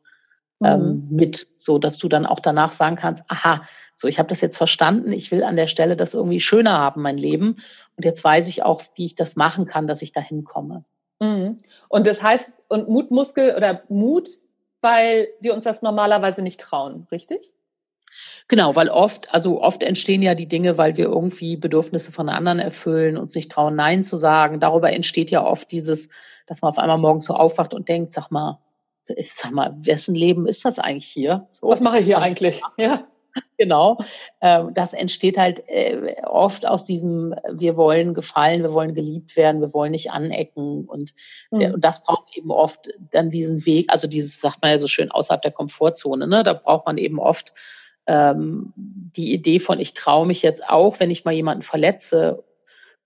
ähm, 0.63 1.07
mhm. 1.09 1.17
mit, 1.17 1.49
so 1.57 1.79
dass 1.79 1.99
du 1.99 2.09
dann 2.09 2.27
auch 2.27 2.41
danach 2.41 2.73
sagen 2.73 2.97
kannst, 2.97 3.25
aha, 3.29 3.63
so 3.95 4.09
ich 4.09 4.19
habe 4.19 4.29
das 4.29 4.41
jetzt 4.41 4.57
verstanden, 4.57 5.13
ich 5.13 5.31
will 5.31 5.43
an 5.43 5.57
der 5.57 5.67
Stelle 5.67 5.97
das 5.97 6.15
irgendwie 6.15 6.41
schöner 6.41 6.79
haben, 6.79 7.03
mein 7.03 7.19
Leben. 7.19 7.57
Und 7.97 8.05
jetzt 8.05 8.23
weiß 8.23 8.49
ich 8.49 8.63
auch, 8.63 8.83
wie 8.95 9.07
ich 9.07 9.15
das 9.15 9.37
machen 9.37 9.67
kann, 9.67 9.87
dass 9.87 10.03
ich 10.03 10.13
dahin 10.13 10.45
komme. 10.45 10.85
Mhm. 11.21 11.59
Und 11.89 12.07
das 12.07 12.23
heißt, 12.23 12.59
und 12.69 12.89
Mutmuskel 12.89 13.55
oder 13.55 13.83
Mut, 13.89 14.29
weil 14.81 15.29
wir 15.41 15.55
uns 15.55 15.65
das 15.65 15.83
normalerweise 15.83 16.43
nicht 16.43 16.61
trauen, 16.61 17.07
richtig? 17.11 17.53
Genau, 18.49 18.77
weil 18.77 18.89
oft, 18.89 19.33
also 19.35 19.61
oft 19.61 19.83
entstehen 19.83 20.23
ja 20.23 20.35
die 20.35 20.47
Dinge, 20.47 20.79
weil 20.79 20.97
wir 20.97 21.07
irgendwie 21.07 21.57
Bedürfnisse 21.57 22.13
von 22.13 22.29
anderen 22.29 22.59
erfüllen 22.59 23.17
und 23.17 23.31
sich 23.31 23.49
trauen, 23.49 23.75
Nein 23.75 24.05
zu 24.05 24.17
sagen. 24.17 24.61
Darüber 24.61 24.93
entsteht 24.93 25.31
ja 25.31 25.45
oft 25.45 25.71
dieses, 25.73 26.09
dass 26.47 26.63
man 26.63 26.71
auf 26.71 26.79
einmal 26.79 26.99
morgens 26.99 27.25
so 27.25 27.35
aufwacht 27.35 27.75
und 27.75 27.89
denkt, 27.89 28.13
sag 28.13 28.31
mal, 28.31 28.61
sag 29.25 29.53
mal, 29.53 29.75
wessen 29.79 30.15
Leben 30.15 30.47
ist 30.47 30.65
das 30.65 30.79
eigentlich 30.79 31.07
hier? 31.07 31.47
So, 31.49 31.69
Was 31.69 31.81
mache 31.81 31.99
ich 31.99 32.07
hier 32.07 32.19
eigentlich? 32.19 32.63
Ja. 32.77 33.05
Genau. 33.59 33.99
Ähm, 34.41 34.73
das 34.73 34.95
entsteht 34.95 35.37
halt 35.37 35.63
äh, 35.69 36.15
oft 36.25 36.67
aus 36.67 36.85
diesem, 36.85 37.35
wir 37.53 37.77
wollen 37.77 38.15
gefallen, 38.15 38.63
wir 38.63 38.73
wollen 38.73 38.95
geliebt 38.95 39.37
werden, 39.37 39.61
wir 39.61 39.75
wollen 39.75 39.93
nicht 39.93 40.11
anecken. 40.11 40.87
Und, 40.87 41.15
mhm. 41.51 41.75
und 41.75 41.85
das 41.85 42.03
braucht 42.03 42.37
eben 42.37 42.51
oft 42.51 42.89
dann 43.11 43.31
diesen 43.31 43.67
Weg, 43.67 43.87
also 43.89 44.07
dieses, 44.09 44.41
sagt 44.41 44.63
man 44.63 44.71
ja 44.71 44.79
so 44.79 44.89
schön, 44.89 45.11
außerhalb 45.11 45.43
der 45.43 45.53
Komfortzone. 45.53 46.27
Ne? 46.27 46.45
Da 46.45 46.55
braucht 46.55 46.87
man 46.87 46.99
eben 46.99 47.19
oft 47.19 47.53
ähm, 48.07 48.73
die 48.77 49.33
Idee 49.33 49.61
von, 49.61 49.81
ich 49.81 49.95
traue 49.95 50.27
mich 50.27 50.43
jetzt 50.43 50.69
auch, 50.69 51.01
wenn 51.01 51.11
ich 51.11 51.25
mal 51.25 51.33
jemanden 51.33 51.63
verletze 51.63 52.45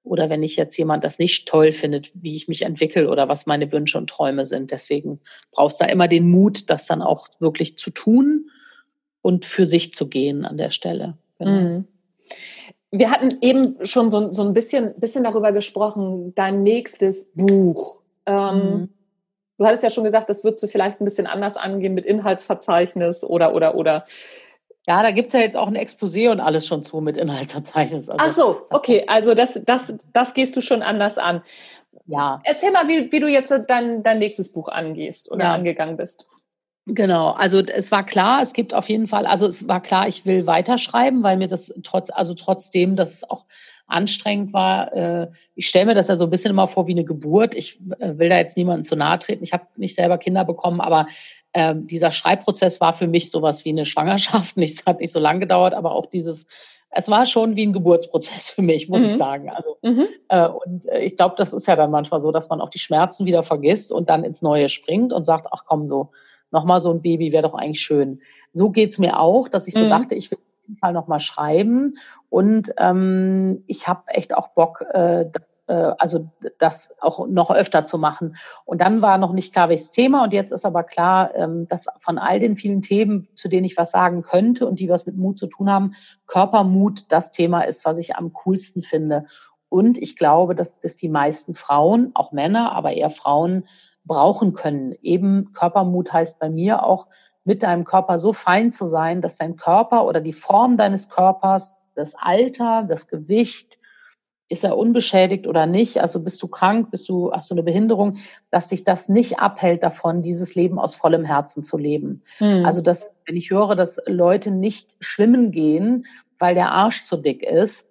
oder 0.03 0.31
wenn 0.31 0.43
ich 0.43 0.57
jetzt 0.57 0.77
jemand 0.77 1.05
das 1.05 1.19
nicht 1.19 1.47
toll 1.47 1.73
findet, 1.73 2.11
wie 2.15 2.37
ich 2.37 2.49
mich 2.49 2.63
entwickle 2.63 3.09
oder 3.09 3.29
was 3.29 3.47
meine 3.47 3.71
Wünsche 3.71 3.99
und 3.99 4.09
Träume 4.09 4.47
sind. 4.47 4.71
Deswegen 4.71 5.21
brauchst 5.53 5.81
du 5.81 5.85
da 5.85 5.91
immer 5.91 6.09
den 6.09 6.29
Mut, 6.29 6.71
das 6.71 6.87
dann 6.87 7.03
auch 7.03 7.29
wirklich 7.39 7.77
zu 7.77 7.91
tun 7.91 8.51
und 9.23 9.45
für 9.45 9.67
sich 9.67 9.93
zu 9.95 10.09
gehen 10.09 10.45
an 10.45 10.57
der 10.57 10.71
Stelle. 10.71 11.19
Genau. 11.39 11.51
Mhm. 11.51 11.85
Wir 12.93 13.11
hatten 13.11 13.37
eben 13.41 13.77
schon 13.87 14.11
so, 14.11 14.33
so 14.33 14.43
ein 14.43 14.53
bisschen, 14.53 14.95
bisschen 14.99 15.23
darüber 15.23 15.53
gesprochen, 15.53 16.35
dein 16.35 16.63
nächstes 16.63 17.31
Buch. 17.35 18.01
Ähm, 18.27 18.57
mhm. 18.57 18.89
Du 19.59 19.67
hattest 19.67 19.83
ja 19.83 19.91
schon 19.91 20.05
gesagt, 20.05 20.31
das 20.31 20.43
wird 20.43 20.61
du 20.61 20.67
vielleicht 20.67 21.01
ein 21.01 21.05
bisschen 21.05 21.27
anders 21.27 21.57
angehen 21.57 21.95
mit 21.95 22.07
Inhaltsverzeichnis 22.07 23.23
oder, 23.23 23.55
oder, 23.55 23.75
oder. 23.75 24.05
Ja, 24.91 25.05
da 25.05 25.13
gibt's 25.13 25.35
ja 25.35 25.39
jetzt 25.39 25.57
auch 25.57 25.69
ein 25.69 25.77
Exposé 25.77 26.33
und 26.33 26.41
alles 26.41 26.67
schon 26.67 26.83
zu 26.83 27.01
mit 27.01 27.17
Inhaltsverzeichnis. 27.17 28.09
Also, 28.09 28.19
Ach 28.19 28.33
so, 28.33 28.67
okay, 28.71 29.05
also 29.07 29.35
das, 29.35 29.61
das, 29.65 29.95
das 30.13 30.35
gehst 30.35 30.57
du 30.57 30.61
schon 30.61 30.83
anders 30.83 31.17
an. 31.17 31.43
Ja. 32.07 32.41
Erzähl 32.43 32.73
mal, 32.73 32.89
wie, 32.89 33.13
wie 33.13 33.21
du 33.21 33.29
jetzt 33.29 33.55
dein, 33.69 34.03
dein 34.03 34.19
nächstes 34.19 34.51
Buch 34.51 34.67
angehst 34.67 35.31
oder 35.31 35.45
ja. 35.45 35.55
angegangen 35.55 35.97
bist. 35.97 36.27
Genau, 36.87 37.31
also 37.31 37.61
es 37.61 37.93
war 37.93 38.05
klar, 38.05 38.43
es 38.43 38.53
gibt 38.53 38.75
auf 38.75 38.89
jeden 38.89 39.07
Fall, 39.07 39.27
also 39.27 39.47
es 39.47 39.69
war 39.69 39.81
klar, 39.81 40.09
ich 40.09 40.27
will 40.27 40.49
weiterschreiben, 40.49 41.23
weil 41.23 41.37
mir 41.37 41.47
das 41.47 41.73
trotz, 41.85 42.11
also 42.11 42.35
trotzdem, 42.35 42.97
dass 42.97 43.15
es 43.15 43.31
auch 43.31 43.45
anstrengend 43.87 44.53
war, 44.53 44.93
äh, 44.93 45.29
ich 45.55 45.69
stelle 45.69 45.87
mir 45.87 45.95
das 45.95 46.09
ja 46.09 46.17
so 46.17 46.25
ein 46.25 46.31
bisschen 46.31 46.51
immer 46.51 46.67
vor 46.67 46.89
wie 46.89 46.93
eine 46.93 47.05
Geburt. 47.05 47.55
Ich 47.55 47.79
äh, 48.01 48.19
will 48.19 48.29
da 48.29 48.39
jetzt 48.39 48.57
niemandem 48.57 48.83
zu 48.83 48.97
nahe 48.97 49.21
treten. 49.21 49.45
Ich 49.45 49.53
habe 49.53 49.67
nicht 49.77 49.95
selber 49.95 50.19
Kinder 50.19 50.45
bekommen, 50.45 50.81
aber 50.81 51.07
ähm, 51.55 51.87
dieser 51.87 52.11
Schreibprozess 52.11 52.81
war 52.81 52.93
für 52.93 53.09
mich 53.09 53.31
sowas 53.31 53.65
wie 53.65 53.71
eine 53.71 53.85
Schwangerschaft. 53.85 54.57
Nichts 54.57 54.87
hat 54.87 55.01
nicht 55.01 55.13
so 55.13 55.19
lange 55.19 55.41
gedauert, 55.41 55.75
aber 55.75 55.93
auch 55.93 56.07
dieses, 56.07 56.47
es 56.91 57.09
war 57.09 57.27
schon 57.27 57.57
wie 57.57 57.67
ein 57.67 57.73
Geburtsprozess 57.73 58.51
für 58.51 58.63
mich, 58.63 58.89
muss 58.89 59.01
mhm. 59.01 59.07
ich 59.07 59.17
sagen. 59.17 59.51
Also, 59.51 59.77
mhm. 59.83 60.07
äh, 60.29 60.49
und 60.49 60.87
äh, 60.87 61.01
ich 61.01 61.17
glaube, 61.17 61.35
das 61.39 61.53
ist 61.53 61.67
ja 61.67 61.77
dann 61.77 61.91
manchmal 61.91 62.21
so, 62.21 62.33
dass 62.33 62.49
man 62.49 62.61
auch 62.61 62.71
die 62.71 62.79
Schmerzen 62.79 63.27
wieder 63.27 63.43
vergisst 63.43 63.93
und 63.93 64.09
dann 64.09 64.25
ins 64.25 64.43
Neue 64.43 64.69
springt 64.69 65.13
und 65.13 65.25
sagt, 65.25 65.47
ach 65.51 65.65
komm, 65.67 65.87
so, 65.87 66.11
nochmal 66.51 66.81
so 66.81 66.91
ein 66.91 67.03
Baby 67.03 67.33
wäre 67.33 67.45
doch 67.45 67.55
eigentlich 67.55 67.81
schön. 67.81 68.21
So 68.53 68.71
geht's 68.71 68.99
mir 68.99 69.19
auch, 69.19 69.49
dass 69.49 69.69
ich 69.69 69.75
so 69.75 69.85
mhm. 69.85 69.91
dachte, 69.91 70.15
ich 70.15 70.31
will 70.31 70.39
auf 70.39 70.69
jeden 70.69 70.79
Fall 70.79 70.93
nochmal 70.93 71.21
schreiben. 71.21 71.97
Und 72.29 72.73
ähm, 72.79 73.65
ich 73.67 73.87
habe 73.89 74.03
echt 74.09 74.35
auch 74.35 74.49
Bock, 74.49 74.85
äh, 74.93 75.27
das 75.33 75.50
also 75.73 76.29
das 76.59 76.95
auch 77.01 77.27
noch 77.27 77.51
öfter 77.51 77.85
zu 77.85 77.99
machen. 77.99 78.37
Und 78.65 78.81
dann 78.81 79.03
war 79.03 79.19
noch 79.19 79.33
nicht 79.33 79.53
klar, 79.53 79.69
welches 79.69 79.91
Thema. 79.91 80.25
Und 80.25 80.33
jetzt 80.33 80.53
ist 80.53 80.65
aber 80.65 80.83
klar, 80.83 81.35
ähm, 81.35 81.69
dass 81.69 81.87
von 81.99 82.19
all 82.19 82.41
den 82.41 82.57
vielen 82.57 82.83
Themen, 82.83 83.29
zu 83.35 83.49
denen 83.49 83.65
ich 83.65 83.77
was 83.77 83.91
sagen 83.91 84.23
könnte 84.23 84.67
und 84.67 84.81
die 84.81 84.89
was 84.89 85.07
mit 85.07 85.17
Mut 85.17 85.39
zu 85.39 85.47
tun 85.47 85.71
haben, 85.71 85.95
Körpermut 86.27 87.07
das 87.11 87.31
Thema 87.31 87.63
ist, 87.63 87.85
was 87.85 87.99
ich 87.99 88.17
am 88.17 88.33
coolsten 88.33 88.83
finde. 88.83 89.27
Und 89.69 89.99
ich 89.99 90.17
glaube, 90.17 90.55
dass 90.55 90.81
das 90.81 90.97
die 90.97 91.09
meisten 91.09 91.55
Frauen, 91.55 92.11
auch 92.15 92.33
Männer, 92.33 92.73
aber 92.73 92.93
eher 92.93 93.11
Frauen, 93.11 93.65
brauchen 94.05 94.55
können. 94.55 94.95
Eben 95.03 95.53
Körpermut 95.53 96.13
heißt 96.13 96.39
bei 96.39 96.51
mir 96.51 96.83
auch, 96.85 97.07
mit 97.45 97.63
deinem 97.63 97.85
Körper 97.85 98.19
so 98.19 98.33
fein 98.33 98.71
zu 98.71 98.87
sein, 98.87 99.23
dass 99.23 99.39
dein 99.39 99.57
Körper 99.57 100.07
oder 100.07 100.21
die 100.21 100.33
Form 100.33 100.77
deines 100.77 101.09
Körpers, 101.09 101.75
das 101.95 102.15
Alter, 102.15 102.85
das 102.87 103.09
Gewicht, 103.09 103.79
ist 104.51 104.65
er 104.65 104.77
unbeschädigt 104.77 105.47
oder 105.47 105.65
nicht? 105.65 105.99
Also 106.03 106.19
bist 106.21 106.43
du 106.43 106.49
krank, 106.49 106.91
bist 106.91 107.09
du, 107.09 107.33
hast 107.33 107.51
du 107.51 107.55
eine 107.55 107.63
Behinderung, 107.63 108.19
dass 108.51 108.69
sich 108.69 108.83
das 108.83 109.09
nicht 109.09 109.39
abhält 109.39 109.85
davon, 109.85 110.23
dieses 110.23 110.57
Leben 110.57 110.79
aus 110.81 110.97
vollem 110.97 111.25
Herzen 111.25 111.63
zu 111.63 111.79
leben. 111.79 112.23
Mhm. 112.41 112.67
Also 112.67 112.81
dass, 112.81 113.15
wenn 113.27 113.37
ich 113.37 113.51
höre, 113.51 113.77
dass 113.77 114.01
Leute 114.07 114.51
nicht 114.51 114.97
schwimmen 114.99 115.53
gehen, 115.53 116.05
weil 116.41 116.57
der 116.57 116.73
Arsch 116.73 117.05
zu 117.05 117.17
dick 117.17 117.45
ist 117.45 117.87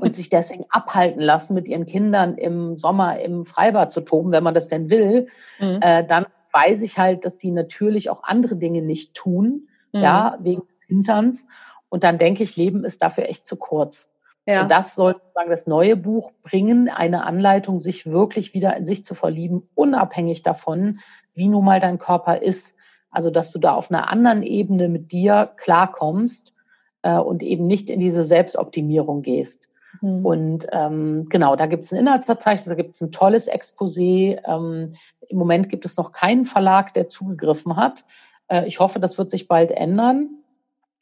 und 0.00 0.12
sich 0.16 0.28
deswegen 0.28 0.66
abhalten 0.70 1.20
lassen, 1.22 1.54
mit 1.54 1.68
ihren 1.68 1.86
Kindern 1.86 2.36
im 2.36 2.76
Sommer 2.76 3.20
im 3.20 3.46
Freibad 3.46 3.92
zu 3.92 4.00
toben, 4.00 4.32
wenn 4.32 4.42
man 4.42 4.54
das 4.54 4.66
denn 4.66 4.90
will, 4.90 5.28
mhm. 5.60 5.78
äh, 5.82 6.04
dann 6.04 6.26
weiß 6.52 6.82
ich 6.82 6.98
halt, 6.98 7.24
dass 7.24 7.38
sie 7.38 7.52
natürlich 7.52 8.10
auch 8.10 8.24
andere 8.24 8.56
Dinge 8.56 8.82
nicht 8.82 9.14
tun, 9.14 9.68
mhm. 9.92 10.00
ja, 10.00 10.36
wegen 10.40 10.62
des 10.66 10.82
Hinterns. 10.82 11.46
Und 11.88 12.02
dann 12.02 12.18
denke 12.18 12.42
ich, 12.42 12.56
Leben 12.56 12.84
ist 12.84 13.02
dafür 13.02 13.28
echt 13.28 13.46
zu 13.46 13.54
kurz. 13.54 14.08
Ja. 14.46 14.62
Und 14.62 14.70
das 14.70 14.94
soll 14.94 15.14
sozusagen 15.14 15.50
das 15.50 15.66
neue 15.66 15.96
Buch 15.96 16.30
bringen, 16.42 16.88
eine 16.88 17.24
Anleitung, 17.24 17.80
sich 17.80 18.06
wirklich 18.06 18.54
wieder 18.54 18.76
in 18.76 18.84
sich 18.84 19.04
zu 19.04 19.14
verlieben, 19.14 19.68
unabhängig 19.74 20.42
davon, 20.42 21.00
wie 21.34 21.48
nun 21.48 21.64
mal 21.64 21.80
dein 21.80 21.98
Körper 21.98 22.40
ist. 22.40 22.76
Also, 23.10 23.30
dass 23.30 23.52
du 23.52 23.58
da 23.58 23.74
auf 23.74 23.90
einer 23.90 24.08
anderen 24.10 24.42
Ebene 24.42 24.88
mit 24.88 25.10
dir 25.10 25.50
klarkommst 25.56 26.54
äh, 27.02 27.18
und 27.18 27.42
eben 27.42 27.66
nicht 27.66 27.90
in 27.90 27.98
diese 27.98 28.24
Selbstoptimierung 28.24 29.22
gehst. 29.22 29.68
Mhm. 30.00 30.24
Und 30.24 30.66
ähm, 30.72 31.26
genau, 31.28 31.56
da 31.56 31.66
gibt 31.66 31.84
es 31.84 31.92
ein 31.92 31.98
Inhaltsverzeichnis, 31.98 32.66
da 32.66 32.74
gibt 32.74 32.94
es 32.94 33.00
ein 33.00 33.12
tolles 33.12 33.50
Exposé. 33.50 34.38
Ähm, 34.46 34.94
Im 35.28 35.38
Moment 35.38 35.68
gibt 35.70 35.84
es 35.84 35.96
noch 35.96 36.12
keinen 36.12 36.44
Verlag, 36.44 36.94
der 36.94 37.08
zugegriffen 37.08 37.76
hat. 37.76 38.04
Äh, 38.48 38.66
ich 38.66 38.78
hoffe, 38.78 39.00
das 39.00 39.18
wird 39.18 39.30
sich 39.30 39.48
bald 39.48 39.72
ändern. 39.72 40.30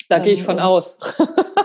Da 0.09 0.19
gehe 0.19 0.35
ich 0.35 0.43
von 0.43 0.59
ähm, 0.59 0.65
aus. 0.65 0.99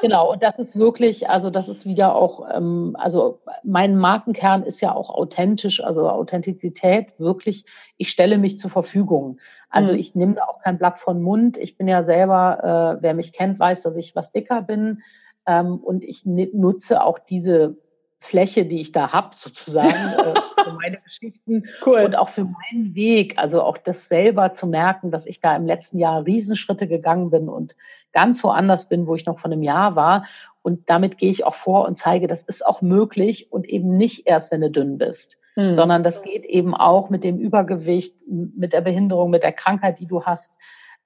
Genau, 0.01 0.31
und 0.31 0.43
das 0.43 0.59
ist 0.59 0.77
wirklich, 0.77 1.29
also 1.29 1.49
das 1.49 1.67
ist 1.67 1.85
wieder 1.85 2.15
auch, 2.15 2.47
ähm, 2.53 2.95
also 2.99 3.41
mein 3.63 3.95
Markenkern 3.95 4.63
ist 4.63 4.81
ja 4.81 4.93
auch 4.93 5.09
authentisch, 5.09 5.83
also 5.83 6.09
Authentizität, 6.09 7.19
wirklich, 7.19 7.65
ich 7.97 8.09
stelle 8.09 8.37
mich 8.37 8.57
zur 8.57 8.69
Verfügung. 8.69 9.37
Also 9.69 9.93
mhm. 9.93 9.99
ich 9.99 10.15
nehme 10.15 10.33
da 10.33 10.43
auch 10.43 10.61
kein 10.61 10.77
Blatt 10.77 10.99
von 10.99 11.21
Mund. 11.21 11.57
Ich 11.57 11.77
bin 11.77 11.87
ja 11.87 12.03
selber, 12.03 12.97
äh, 12.99 13.03
wer 13.03 13.13
mich 13.13 13.33
kennt, 13.33 13.59
weiß, 13.59 13.83
dass 13.83 13.97
ich 13.97 14.15
was 14.15 14.31
dicker 14.31 14.61
bin. 14.61 15.01
Ähm, 15.45 15.77
und 15.77 16.03
ich 16.03 16.25
nutze 16.25 17.03
auch 17.03 17.19
diese 17.19 17.77
Fläche, 18.19 18.65
die 18.65 18.81
ich 18.81 18.91
da 18.91 19.11
habe, 19.11 19.29
sozusagen, 19.33 19.89
äh, 19.89 20.33
für 20.63 20.73
meine 20.73 20.97
Geschichten 20.97 21.63
cool. 21.85 22.01
und 22.01 22.15
auch 22.15 22.29
für 22.29 22.43
meinen 22.43 22.93
Weg. 22.93 23.37
Also 23.37 23.61
auch 23.61 23.77
das 23.77 24.09
selber 24.09 24.53
zu 24.53 24.67
merken, 24.67 25.09
dass 25.09 25.25
ich 25.25 25.39
da 25.39 25.55
im 25.55 25.65
letzten 25.65 25.99
Jahr 25.99 26.25
Riesenschritte 26.25 26.87
gegangen 26.87 27.29
bin 27.29 27.47
und 27.47 27.75
ganz 28.11 28.43
woanders 28.43 28.89
bin, 28.89 29.07
wo 29.07 29.15
ich 29.15 29.25
noch 29.25 29.39
von 29.39 29.53
einem 29.53 29.63
Jahr 29.63 29.95
war. 29.95 30.25
Und 30.61 30.89
damit 30.89 31.17
gehe 31.17 31.31
ich 31.31 31.45
auch 31.45 31.55
vor 31.55 31.87
und 31.87 31.97
zeige, 31.97 32.27
das 32.27 32.43
ist 32.43 32.65
auch 32.65 32.81
möglich 32.81 33.51
und 33.51 33.67
eben 33.67 33.95
nicht 33.95 34.27
erst, 34.27 34.51
wenn 34.51 34.61
du 34.61 34.69
dünn 34.69 34.97
bist, 34.97 35.37
mhm. 35.55 35.75
sondern 35.75 36.03
das 36.03 36.21
geht 36.21 36.43
eben 36.43 36.75
auch 36.75 37.09
mit 37.09 37.23
dem 37.23 37.39
Übergewicht, 37.39 38.15
mit 38.27 38.73
der 38.73 38.81
Behinderung, 38.81 39.29
mit 39.29 39.43
der 39.43 39.53
Krankheit, 39.53 39.99
die 39.99 40.07
du 40.07 40.25
hast, 40.25 40.55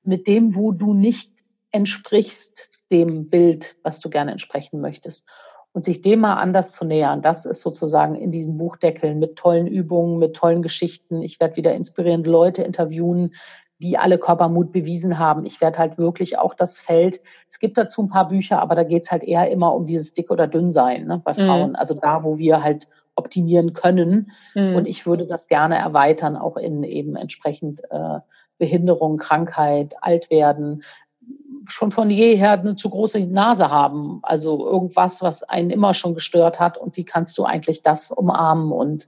mit 0.04 0.28
dem, 0.28 0.56
wo 0.56 0.72
du 0.72 0.94
nicht 0.96 1.32
entsprichst 1.72 2.72
dem 2.92 3.30
Bild, 3.30 3.76
was 3.84 4.00
du 4.00 4.10
gerne 4.10 4.32
entsprechen 4.32 4.82
möchtest. 4.82 5.26
Und 5.74 5.84
sich 5.84 6.02
dem 6.02 6.20
mal 6.20 6.36
anders 6.36 6.72
zu 6.72 6.86
nähern, 6.86 7.24
das 7.24 7.46
ist 7.46 7.62
sozusagen 7.62 8.16
in 8.16 8.32
diesen 8.32 8.58
Buchdeckeln 8.58 9.18
mit 9.18 9.36
tollen 9.36 9.66
Übungen, 9.66 10.20
mit 10.20 10.36
tollen 10.36 10.62
Geschichten. 10.62 11.24
Ich 11.24 11.40
werde 11.40 11.56
wieder 11.56 11.74
inspirierende 11.74 12.30
Leute 12.30 12.62
interviewen, 12.62 13.32
die 13.80 13.98
alle 13.98 14.18
Körpermut 14.18 14.72
bewiesen 14.72 15.20
haben. 15.20 15.46
Ich 15.46 15.60
werde 15.60 15.80
halt 15.80 15.98
wirklich 15.98 16.38
auch 16.38 16.54
das 16.54 16.80
Feld, 16.80 17.22
es 17.50 17.60
gibt 17.60 17.78
dazu 17.78 18.04
ein 18.04 18.08
paar 18.08 18.30
Bücher, 18.30 18.62
aber 18.62 18.76
da 18.76 18.84
geht's 18.84 19.12
halt 19.12 19.24
eher 19.24 19.52
immer 19.52 19.74
um 19.74 19.86
dieses 19.86 20.14
dick 20.14 20.32
oder 20.32 20.48
dünn 20.48 20.72
sein 20.72 21.06
ne, 21.06 21.22
bei 21.24 21.34
mhm. 21.34 21.38
Frauen. 21.38 21.70
Mhm. 21.72 21.76
Also 21.76 21.94
da, 21.96 22.24
wo 22.24 22.38
wir 22.38 22.64
halt 22.64 22.88
optimieren 23.16 23.74
können. 23.74 24.32
Mhm. 24.56 24.76
Und 24.76 24.88
ich 24.88 25.06
würde 25.06 25.28
das 25.28 25.48
gerne 25.48 25.78
erweitern, 25.78 26.38
auch 26.38 26.58
in 26.58 26.84
eben 26.84 27.16
entsprechend 27.16 27.82
äh, 27.90 28.20
Behinderung, 28.58 29.18
Krankheit, 29.18 29.96
Altwerden, 30.02 30.84
schon 31.68 31.92
von 31.92 32.10
jeher 32.10 32.52
eine 32.52 32.76
zu 32.76 32.90
große 32.90 33.20
Nase 33.22 33.70
haben. 33.70 34.20
Also 34.24 34.66
irgendwas, 34.66 35.22
was 35.22 35.44
einen 35.44 35.70
immer 35.70 35.94
schon 35.94 36.14
gestört 36.14 36.60
hat. 36.60 36.78
Und 36.78 36.98
wie 36.98 37.06
kannst 37.06 37.38
du 37.38 37.46
eigentlich 37.46 37.82
das 37.82 38.12
umarmen 38.12 38.72
und 38.72 39.08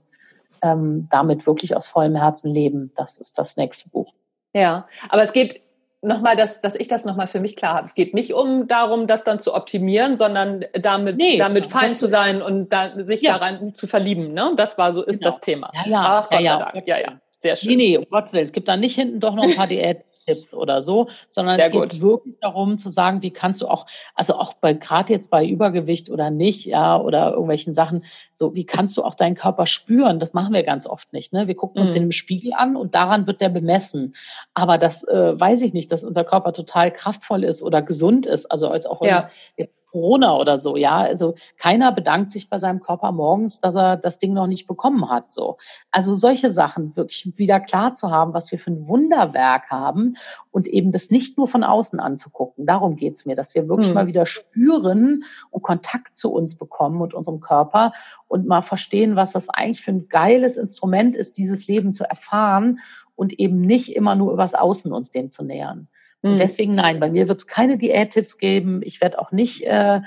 ähm, 0.62 1.08
damit 1.10 1.46
wirklich 1.46 1.76
aus 1.76 1.88
vollem 1.88 2.16
Herzen 2.16 2.50
leben? 2.50 2.92
Das 2.96 3.18
ist 3.18 3.38
das 3.38 3.56
nächste 3.56 3.88
Buch. 3.88 4.12
Ja, 4.52 4.86
aber 5.10 5.22
es 5.22 5.32
geht 5.32 5.60
nochmal, 6.02 6.36
dass, 6.36 6.60
dass 6.60 6.76
ich 6.76 6.88
das 6.88 7.04
nochmal 7.04 7.26
für 7.26 7.40
mich 7.40 7.56
klar 7.56 7.74
habe. 7.74 7.86
Es 7.86 7.94
geht 7.94 8.14
nicht 8.14 8.32
um 8.32 8.68
darum, 8.68 9.06
das 9.06 9.24
dann 9.24 9.38
zu 9.38 9.54
optimieren, 9.54 10.16
sondern 10.16 10.64
damit, 10.72 11.16
nee, 11.16 11.36
damit 11.36 11.66
fein 11.66 11.96
zu 11.96 12.08
sein 12.08 12.42
und 12.42 12.72
da, 12.72 12.92
sich 13.04 13.22
ja. 13.22 13.38
daran 13.38 13.74
zu 13.74 13.86
verlieben. 13.86 14.32
Ne? 14.32 14.52
Das 14.56 14.78
war 14.78 14.92
so, 14.92 15.02
ist 15.02 15.20
genau. 15.20 15.30
das 15.30 15.40
Thema. 15.40 15.70
Ja, 15.74 15.90
ja. 15.90 16.04
Ach, 16.06 16.30
Gott 16.30 16.40
ja, 16.40 16.58
sei 16.58 16.64
Dank. 16.64 16.88
Ja, 16.88 16.98
ja. 16.98 17.20
Sehr 17.38 17.56
schön. 17.56 17.76
Nee, 17.76 17.76
nee, 17.76 17.98
um 17.98 18.06
Gottes 18.10 18.32
Willen. 18.32 18.44
Es 18.44 18.52
gibt 18.52 18.66
da 18.66 18.76
nicht 18.76 18.94
hinten 18.94 19.20
doch 19.20 19.34
noch 19.34 19.44
ein 19.44 19.54
paar 19.54 19.66
Diät 19.68 20.05
Tipps 20.26 20.54
oder 20.54 20.82
so, 20.82 21.08
sondern 21.30 21.56
Sehr 21.56 21.66
es 21.66 21.72
geht 21.72 22.00
gut. 22.00 22.00
wirklich 22.00 22.36
darum 22.40 22.78
zu 22.78 22.90
sagen, 22.90 23.22
wie 23.22 23.30
kannst 23.30 23.62
du 23.62 23.68
auch, 23.68 23.86
also 24.14 24.34
auch 24.34 24.54
bei 24.54 24.74
gerade 24.74 25.12
jetzt 25.12 25.30
bei 25.30 25.46
Übergewicht 25.46 26.10
oder 26.10 26.30
nicht, 26.30 26.66
ja, 26.66 27.00
oder 27.00 27.30
irgendwelchen 27.30 27.74
Sachen, 27.74 28.04
so 28.34 28.54
wie 28.54 28.64
kannst 28.64 28.96
du 28.96 29.04
auch 29.04 29.14
deinen 29.14 29.34
Körper 29.34 29.66
spüren? 29.66 30.18
Das 30.18 30.34
machen 30.34 30.52
wir 30.52 30.62
ganz 30.62 30.86
oft 30.86 31.12
nicht. 31.12 31.32
Ne? 31.32 31.46
Wir 31.46 31.54
gucken 31.54 31.82
uns 31.82 31.90
mhm. 31.90 31.96
in 31.96 32.02
dem 32.04 32.12
Spiegel 32.12 32.52
an 32.54 32.76
und 32.76 32.94
daran 32.94 33.26
wird 33.26 33.40
der 33.40 33.48
bemessen. 33.48 34.14
Aber 34.54 34.78
das 34.78 35.04
äh, 35.04 35.38
weiß 35.38 35.62
ich 35.62 35.72
nicht, 35.72 35.90
dass 35.92 36.04
unser 36.04 36.24
Körper 36.24 36.52
total 36.52 36.92
kraftvoll 36.92 37.44
ist 37.44 37.62
oder 37.62 37.82
gesund 37.82 38.26
ist. 38.26 38.46
Also 38.46 38.68
als 38.68 38.86
auch 38.86 39.00
ja. 39.02 39.28
jetzt 39.56 39.75
Corona 39.96 40.36
oder 40.36 40.58
so, 40.58 40.76
ja. 40.76 40.98
Also 40.98 41.36
keiner 41.56 41.90
bedankt 41.90 42.30
sich 42.30 42.50
bei 42.50 42.58
seinem 42.58 42.80
Körper 42.80 43.12
morgens, 43.12 43.60
dass 43.60 43.76
er 43.76 43.96
das 43.96 44.18
Ding 44.18 44.34
noch 44.34 44.46
nicht 44.46 44.66
bekommen 44.66 45.08
hat. 45.08 45.32
So. 45.32 45.56
Also 45.90 46.14
solche 46.14 46.50
Sachen 46.50 46.94
wirklich 46.96 47.32
wieder 47.36 47.60
klar 47.60 47.94
zu 47.94 48.10
haben, 48.10 48.34
was 48.34 48.52
wir 48.52 48.58
für 48.58 48.72
ein 48.72 48.86
Wunderwerk 48.86 49.70
haben 49.70 50.18
und 50.50 50.68
eben 50.68 50.92
das 50.92 51.10
nicht 51.10 51.38
nur 51.38 51.48
von 51.48 51.64
außen 51.64 51.98
anzugucken. 51.98 52.66
Darum 52.66 52.96
geht's 52.96 53.24
mir, 53.24 53.36
dass 53.36 53.54
wir 53.54 53.68
wirklich 53.68 53.88
hm. 53.88 53.94
mal 53.94 54.06
wieder 54.06 54.26
spüren 54.26 55.24
und 55.50 55.62
Kontakt 55.62 56.18
zu 56.18 56.30
uns 56.30 56.56
bekommen 56.56 57.00
und 57.00 57.14
unserem 57.14 57.40
Körper 57.40 57.92
und 58.28 58.46
mal 58.46 58.60
verstehen, 58.60 59.16
was 59.16 59.32
das 59.32 59.48
eigentlich 59.48 59.80
für 59.80 59.92
ein 59.92 60.08
geiles 60.08 60.58
Instrument 60.58 61.16
ist, 61.16 61.38
dieses 61.38 61.66
Leben 61.68 61.94
zu 61.94 62.04
erfahren 62.04 62.80
und 63.14 63.32
eben 63.38 63.60
nicht 63.60 63.96
immer 63.96 64.14
nur 64.14 64.34
übers 64.34 64.54
Außen 64.54 64.92
uns 64.92 65.08
dem 65.08 65.30
zu 65.30 65.42
nähern. 65.42 65.88
Und 66.26 66.32
hm. 66.32 66.38
deswegen 66.38 66.74
nein, 66.74 66.98
bei 66.98 67.08
mir 67.08 67.28
wird 67.28 67.38
es 67.38 67.46
keine 67.46 67.78
Diättipps 67.78 68.38
geben. 68.38 68.80
Ich 68.82 69.00
werde 69.00 69.20
auch 69.20 69.30
nicht, 69.30 69.62
äh, 69.62 70.00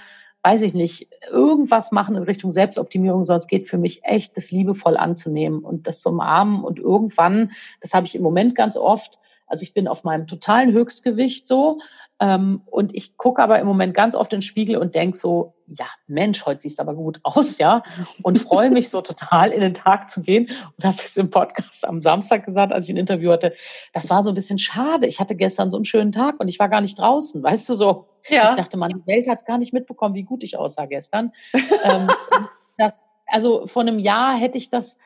weiß 0.44 0.64
ich 0.64 0.74
nicht, 0.74 1.08
irgendwas 1.32 1.94
machen 1.94 2.16
in 2.16 2.24
Richtung 2.24 2.52
Selbstoptimierung, 2.52 3.24
sondern 3.24 3.40
es 3.40 3.48
geht 3.48 3.70
für 3.70 3.78
mich 3.78 4.04
echt, 4.04 4.36
das 4.36 4.52
liebevoll 4.52 4.98
anzunehmen 4.98 5.64
und 5.64 5.88
das 5.88 6.02
zu 6.02 6.10
umarmen. 6.10 6.64
Und 6.64 6.78
irgendwann, 6.78 7.52
das 7.80 7.94
habe 7.94 8.06
ich 8.06 8.16
im 8.16 8.22
Moment 8.22 8.54
ganz 8.54 8.76
oft, 8.76 9.18
also 9.50 9.64
ich 9.64 9.74
bin 9.74 9.88
auf 9.88 10.04
meinem 10.04 10.28
totalen 10.28 10.72
Höchstgewicht 10.72 11.48
so, 11.48 11.80
ähm, 12.22 12.62
und 12.66 12.94
ich 12.94 13.16
gucke 13.16 13.42
aber 13.42 13.60
im 13.60 13.68
Moment 13.68 13.94
ganz 13.94 14.14
oft 14.14 14.34
in 14.34 14.40
den 14.40 14.42
Spiegel 14.42 14.76
und 14.76 14.94
denke 14.94 15.18
so, 15.18 15.54
ja, 15.68 15.86
Mensch, 16.08 16.46
heute 16.46 16.62
sieht 16.62 16.74
es 16.74 16.80
aber 16.80 16.94
gut 16.94 17.20
aus, 17.24 17.60
ja. 17.60 17.82
Und 18.24 18.40
freue 18.40 18.70
mich 18.72 18.90
so 18.90 19.02
total 19.02 19.52
in 19.52 19.62
den 19.62 19.74
Tag 19.74 20.10
zu 20.10 20.22
gehen. 20.22 20.50
Und 20.78 20.84
habe 20.84 20.98
es 20.98 21.16
im 21.16 21.30
Podcast 21.30 21.88
am 21.88 22.02
Samstag 22.02 22.46
gesagt, 22.46 22.74
als 22.74 22.90
ich 22.90 22.94
ein 22.94 22.98
Interview 22.98 23.32
hatte, 23.32 23.54
das 23.94 24.10
war 24.10 24.24
so 24.24 24.32
ein 24.32 24.36
bisschen 24.36 24.60
schade. 24.60 25.08
Ich 25.08 25.22
hatte 25.22 25.36
gestern 25.36 25.72
so 25.72 25.78
einen 25.78 25.86
schönen 25.86 26.12
Tag 26.12 26.42
und 26.42 26.50
ich 26.50 26.60
war 26.60 26.68
gar 26.68 26.82
nicht 26.82 27.00
draußen, 27.00 27.42
weißt 27.42 27.70
du 27.70 27.76
so. 27.76 28.10
Ja. 28.28 28.50
Ich 28.50 28.58
dachte, 28.58 28.76
man, 28.76 28.90
die 28.90 29.08
Welt 29.08 29.30
hat 29.30 29.40
es 29.40 29.46
gar 29.46 29.58
nicht 29.58 29.72
mitbekommen, 29.72 30.14
wie 30.14 30.24
gut 30.24 30.44
ich 30.44 30.58
aussah 30.58 30.88
gestern. 30.88 31.32
ähm, 31.54 32.10
das, 32.78 32.94
also 33.28 33.66
vor 33.66 33.84
einem 33.84 33.98
Jahr 33.98 34.38
hätte 34.38 34.58
ich 34.58 34.70
das 34.70 34.98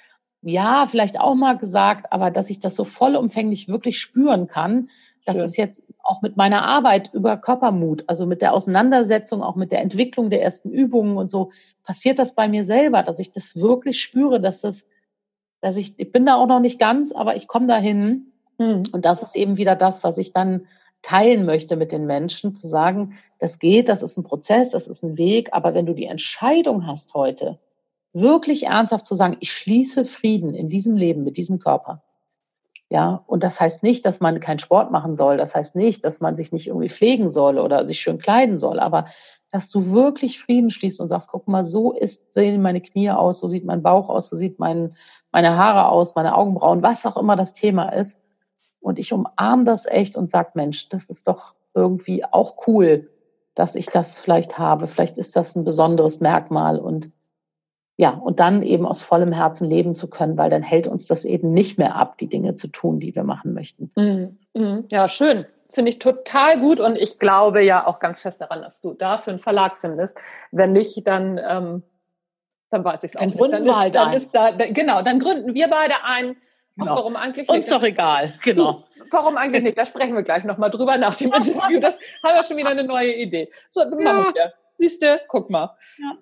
ja, 0.43 0.87
vielleicht 0.87 1.19
auch 1.19 1.35
mal 1.35 1.57
gesagt, 1.57 2.11
aber 2.11 2.31
dass 2.31 2.49
ich 2.49 2.59
das 2.59 2.75
so 2.75 2.83
vollumfänglich 2.83 3.67
wirklich 3.67 3.99
spüren 3.99 4.47
kann, 4.47 4.89
das 5.25 5.35
Schön. 5.35 5.45
ist 5.45 5.57
jetzt 5.57 5.83
auch 6.03 6.21
mit 6.21 6.35
meiner 6.35 6.63
Arbeit 6.63 7.13
über 7.13 7.37
Körpermut, 7.37 8.03
also 8.07 8.25
mit 8.25 8.41
der 8.41 8.53
Auseinandersetzung, 8.53 9.41
auch 9.41 9.55
mit 9.55 9.71
der 9.71 9.81
Entwicklung 9.81 10.29
der 10.29 10.41
ersten 10.43 10.69
Übungen 10.69 11.17
und 11.17 11.31
so, 11.31 11.51
passiert 11.83 12.19
das 12.19 12.35
bei 12.35 12.47
mir 12.47 12.65
selber, 12.65 13.03
dass 13.03 13.19
ich 13.19 13.31
das 13.31 13.55
wirklich 13.55 14.01
spüre, 14.01 14.41
dass 14.41 14.61
das, 14.61 14.85
dass 15.61 15.77
ich, 15.77 15.93
ich 15.97 16.11
bin 16.11 16.25
da 16.25 16.35
auch 16.35 16.47
noch 16.47 16.59
nicht 16.59 16.77
ganz, 16.77 17.13
aber 17.13 17.35
ich 17.37 17.47
komme 17.47 17.67
dahin. 17.67 18.33
Hm. 18.59 18.83
Und 18.91 19.05
das 19.05 19.23
ist 19.23 19.35
eben 19.35 19.55
wieder 19.55 19.75
das, 19.75 20.03
was 20.03 20.17
ich 20.17 20.33
dann 20.33 20.67
teilen 21.01 21.45
möchte 21.45 21.75
mit 21.75 21.91
den 21.91 22.05
Menschen, 22.05 22.53
zu 22.53 22.67
sagen, 22.67 23.17
das 23.39 23.59
geht, 23.59 23.89
das 23.89 24.03
ist 24.03 24.17
ein 24.17 24.23
Prozess, 24.23 24.71
das 24.71 24.87
ist 24.87 25.03
ein 25.03 25.17
Weg, 25.17 25.49
aber 25.51 25.73
wenn 25.73 25.85
du 25.85 25.93
die 25.93 26.05
Entscheidung 26.05 26.87
hast 26.87 27.13
heute, 27.13 27.59
wirklich 28.13 28.67
ernsthaft 28.67 29.05
zu 29.05 29.15
sagen, 29.15 29.37
ich 29.39 29.51
schließe 29.51 30.05
Frieden 30.05 30.53
in 30.53 30.69
diesem 30.69 30.95
Leben 30.95 31.23
mit 31.23 31.37
diesem 31.37 31.59
Körper, 31.59 32.03
ja, 32.93 33.23
und 33.25 33.43
das 33.43 33.59
heißt 33.59 33.81
nicht, 33.81 34.05
dass 34.05 34.19
man 34.19 34.39
keinen 34.39 34.59
Sport 34.59 34.91
machen 34.91 35.15
soll. 35.15 35.37
Das 35.37 35.55
heißt 35.55 35.75
nicht, 35.75 36.05
dass 36.05 36.19
man 36.19 36.35
sich 36.35 36.51
nicht 36.51 36.67
irgendwie 36.67 36.89
pflegen 36.89 37.31
soll 37.31 37.57
oder 37.57 37.87
sich 37.87 37.99
schön 37.99 38.19
kleiden 38.19 38.59
soll. 38.59 38.79
Aber 38.79 39.05
dass 39.51 39.71
du 39.71 39.91
wirklich 39.91 40.39
Frieden 40.39 40.69
schließt 40.69 40.99
und 40.99 41.07
sagst, 41.07 41.29
guck 41.31 41.47
mal, 41.47 41.63
so 41.63 41.91
ist, 41.91 42.31
sehen 42.35 42.61
meine 42.61 42.81
Knie 42.81 43.09
aus, 43.09 43.39
so 43.39 43.47
sieht 43.47 43.65
mein 43.65 43.81
Bauch 43.81 44.09
aus, 44.09 44.29
so 44.29 44.35
sieht 44.35 44.59
mein, 44.59 44.95
meine 45.31 45.57
Haare 45.57 45.89
aus, 45.89 46.13
meine 46.13 46.35
Augenbrauen, 46.35 46.83
was 46.83 47.03
auch 47.07 47.17
immer 47.17 47.35
das 47.35 47.55
Thema 47.55 47.89
ist. 47.89 48.19
Und 48.79 48.99
ich 48.99 49.11
umarme 49.11 49.63
das 49.63 49.87
echt 49.87 50.15
und 50.15 50.29
sag, 50.29 50.55
Mensch, 50.55 50.89
das 50.89 51.09
ist 51.09 51.27
doch 51.27 51.55
irgendwie 51.73 52.23
auch 52.23 52.67
cool, 52.67 53.09
dass 53.55 53.73
ich 53.73 53.87
das 53.87 54.19
vielleicht 54.19 54.59
habe. 54.59 54.87
Vielleicht 54.87 55.17
ist 55.17 55.35
das 55.35 55.55
ein 55.55 55.63
besonderes 55.63 56.19
Merkmal 56.19 56.77
und 56.77 57.09
ja, 57.95 58.09
und 58.09 58.39
dann 58.39 58.63
eben 58.63 58.85
aus 58.85 59.01
vollem 59.01 59.31
Herzen 59.31 59.69
leben 59.69 59.93
zu 59.93 60.07
können, 60.07 60.37
weil 60.37 60.49
dann 60.49 60.63
hält 60.63 60.87
uns 60.87 61.07
das 61.07 61.25
eben 61.25 61.53
nicht 61.53 61.77
mehr 61.77 61.95
ab, 61.95 62.17
die 62.17 62.27
Dinge 62.27 62.55
zu 62.55 62.67
tun, 62.67 62.99
die 62.99 63.15
wir 63.15 63.23
machen 63.23 63.53
möchten. 63.53 63.91
Mhm. 63.95 64.39
Mhm. 64.55 64.85
Ja, 64.91 65.07
schön. 65.07 65.45
Finde 65.69 65.91
ich 65.91 65.99
total 65.99 66.59
gut 66.59 66.79
und 66.79 66.97
ich 66.97 67.19
glaube 67.19 67.63
ja 67.63 67.85
auch 67.85 67.99
ganz 67.99 68.19
fest 68.19 68.41
daran, 68.41 68.61
dass 68.61 68.81
du 68.81 68.93
dafür 68.93 69.31
einen 69.31 69.39
Verlag 69.39 69.75
findest. 69.75 70.17
Wenn 70.51 70.71
nicht, 70.71 71.05
dann, 71.07 71.37
ähm, 71.37 71.83
dann 72.69 72.83
weiß 72.83 73.03
ich 73.03 73.11
es 73.11 73.15
auch 73.15 73.21
dann 73.21 73.29
nicht. 73.29 73.37
Gründen 73.37 73.57
dann 73.57 73.65
wir 73.65 73.77
halt 73.77 73.95
dann 73.95 74.25
da, 74.31 74.51
da, 74.51 74.65
genau, 74.71 75.01
dann 75.01 75.19
gründen 75.19 75.53
wir 75.53 75.67
beide 75.67 75.95
ein. 76.03 76.35
Genau. 76.75 76.91
Ach, 76.91 76.97
warum 76.97 77.15
eigentlich 77.15 77.47
Uns 77.47 77.65
nicht? 77.65 77.71
doch 77.71 77.83
egal, 77.83 78.33
genau. 78.43 78.83
Warum 79.11 79.37
eigentlich 79.37 79.61
nicht? 79.61 79.77
Da 79.77 79.85
sprechen 79.85 80.15
wir 80.15 80.23
gleich 80.23 80.43
nochmal 80.43 80.71
drüber 80.71 80.97
nach 80.97 81.15
dem 81.15 81.31
Interview. 81.31 81.79
Das 81.79 81.99
haben 82.23 82.35
wir 82.35 82.43
schon 82.43 82.57
wieder 82.57 82.69
eine 82.69 82.83
neue 82.83 83.13
Idee. 83.13 83.47
So, 83.69 83.81
ja. 83.81 83.89
machen 83.89 84.33
wir. 84.33 84.53
Siehst 84.75 85.03
du, 85.03 85.21
guck 85.27 85.51
mal. 85.51 85.75
Ja 85.99 86.17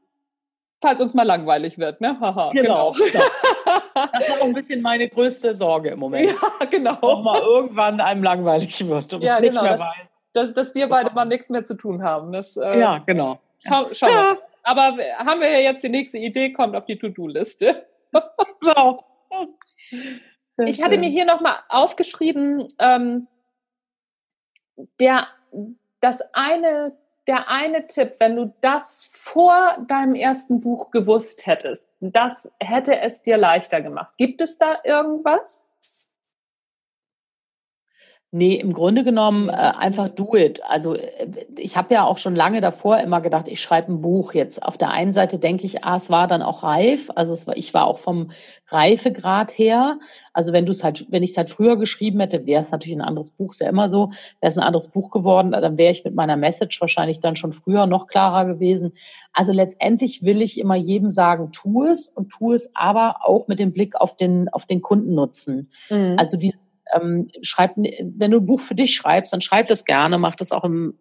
falls 0.82 1.00
uns 1.00 1.14
mal 1.14 1.24
langweilig 1.24 1.78
wird, 1.78 2.02
ne? 2.02 2.20
Haha, 2.20 2.52
genau. 2.52 2.92
genau. 2.92 3.26
Das 4.14 4.28
ist 4.28 4.42
auch 4.42 4.46
ein 4.46 4.54
bisschen 4.54 4.82
meine 4.82 5.08
größte 5.10 5.54
Sorge 5.54 5.90
im 5.90 6.00
Moment. 6.00 6.32
Ja, 6.32 6.66
genau. 6.66 6.98
Ob 7.02 7.24
mal 7.24 7.40
irgendwann 7.40 8.00
einem 8.00 8.24
langweilig 8.24 8.88
wird 8.88 9.14
und 9.14 9.22
ja, 9.22 9.40
nicht 9.40 9.50
genau, 9.50 9.64
mehr 9.64 9.72
dass, 9.74 9.82
weiß. 9.82 9.96
Dass, 10.34 10.54
dass 10.54 10.76
wir 10.76 10.88
beide 10.88 11.14
mal 11.14 11.26
nichts 11.26 11.50
mehr 11.50 11.64
zu 11.64 11.76
tun 11.76 12.02
haben. 12.02 12.32
Das, 12.32 12.56
äh, 12.56 12.80
ja, 12.80 13.00
genau. 13.00 13.40
Schau, 13.60 13.88
schau 13.92 14.08
ja. 14.08 14.38
Aber 14.64 14.98
haben 15.18 15.42
wir 15.42 15.50
ja 15.50 15.60
jetzt 15.60 15.84
die 15.84 15.90
nächste 15.90 16.18
Idee, 16.18 16.54
kommt 16.54 16.76
auf 16.76 16.86
die 16.86 16.98
To-Do-Liste. 16.98 17.82
Genau. 18.64 19.04
Ich 20.66 20.84
hatte 20.84 20.98
mir 20.98 21.10
hier 21.10 21.26
nochmal 21.26 21.56
aufgeschrieben, 21.70 22.68
ähm, 22.78 23.28
der 25.00 25.28
das 26.02 26.20
eine, 26.34 26.96
der 27.28 27.50
eine 27.50 27.88
Tipp, 27.88 28.16
wenn 28.20 28.36
du 28.36 28.54
das 28.62 29.10
vor 29.12 29.78
deinem 29.88 30.16
ersten 30.16 30.62
Buch 30.62 30.92
gewusst 30.92 31.46
hättest, 31.46 31.92
das 32.00 32.52
hätte 32.60 33.00
es 33.00 33.22
dir 33.22 33.38
leichter 33.38 33.82
gemacht. 33.82 34.14
Gibt 34.18 34.42
es 34.42 34.58
da 34.58 34.78
irgendwas? 34.84 35.71
Nee, 38.34 38.56
im 38.56 38.72
Grunde 38.72 39.04
genommen 39.04 39.50
äh, 39.50 39.52
einfach 39.52 40.08
do 40.08 40.36
it. 40.36 40.62
Also 40.64 40.96
äh, 40.96 41.28
ich 41.58 41.76
habe 41.76 41.94
ja 41.94 42.06
auch 42.06 42.18
schon 42.18 42.34
lange 42.34 42.62
davor 42.62 42.98
immer 43.00 43.20
gedacht, 43.20 43.50
ich 43.50 43.60
schreibe 43.60 43.92
ein 43.92 44.02
Buch 44.02 44.34
jetzt. 44.34 44.64
Auf 44.64 44.78
der 44.78 44.90
einen 44.90 45.12
Seite 45.12 45.38
denke 45.38 45.66
ich, 45.66 45.84
ah, 45.84 45.98
es 45.98 46.10
war 46.10 46.28
dann 46.28 46.42
auch 46.42 46.64
reif. 46.64 47.10
Also 47.14 47.36
war, 47.46 47.58
ich 47.58 47.74
war 47.74 47.86
auch 47.86 48.00
vom 48.00 48.32
Reifegrad 48.70 49.58
her. 49.58 50.00
Also 50.32 50.54
wenn 50.54 50.66
du 50.66 50.72
es 50.72 50.82
halt, 50.82 51.08
wenn 51.10 51.24
ich 51.24 51.32
es 51.32 51.38
halt 51.38 51.50
früher 51.50 51.76
geschrieben 51.76 52.22
hätte, 52.22 52.46
wäre 52.46 52.62
es 52.62 52.72
natürlich 52.72 52.98
ein 52.98 53.02
anderes 53.02 53.32
Buch, 53.32 53.52
ist 53.52 53.60
ja 53.60 53.68
immer 53.68 53.90
so, 53.90 54.12
wäre 54.40 54.50
es 54.50 54.58
ein 54.58 54.64
anderes 54.64 54.88
Buch 54.88 55.12
geworden, 55.12 55.52
dann 55.52 55.78
wäre 55.78 55.92
ich 55.92 56.06
mit 56.06 56.16
meiner 56.16 56.38
Message 56.38 56.80
wahrscheinlich 56.80 57.20
dann 57.20 57.36
schon 57.36 57.52
früher 57.52 57.86
noch 57.86 58.08
klarer 58.08 58.46
gewesen. 58.46 58.94
Also 59.34 59.52
letztendlich 59.52 60.24
will 60.24 60.42
ich 60.42 60.58
immer 60.58 60.76
jedem 60.76 61.10
sagen, 61.10 61.52
tu 61.52 61.84
es 61.84 62.08
und 62.08 62.30
tu 62.30 62.54
es 62.54 62.72
aber 62.76 63.26
auch 63.26 63.50
mit 63.50 63.60
dem 63.60 63.74
Blick 63.74 63.98
auf 63.98 64.16
den, 64.16 64.48
auf 64.48 64.66
den 64.66 64.82
Kundennutzen. 64.82 65.70
Mhm. 65.90 66.16
Also 66.18 66.38
die 66.38 66.54
ähm, 66.94 67.30
schreib, 67.42 67.76
wenn 67.76 68.32
du 68.32 68.38
ein 68.38 68.46
Buch 68.46 68.62
für 68.62 68.76
dich 68.76 68.96
schreibst, 68.96 69.34
dann 69.34 69.42
schreib 69.42 69.68
das 69.68 69.86
gerne, 69.86 70.18
mach 70.18 70.36
das 70.36 70.52
auch 70.52 70.64
im, 70.64 70.98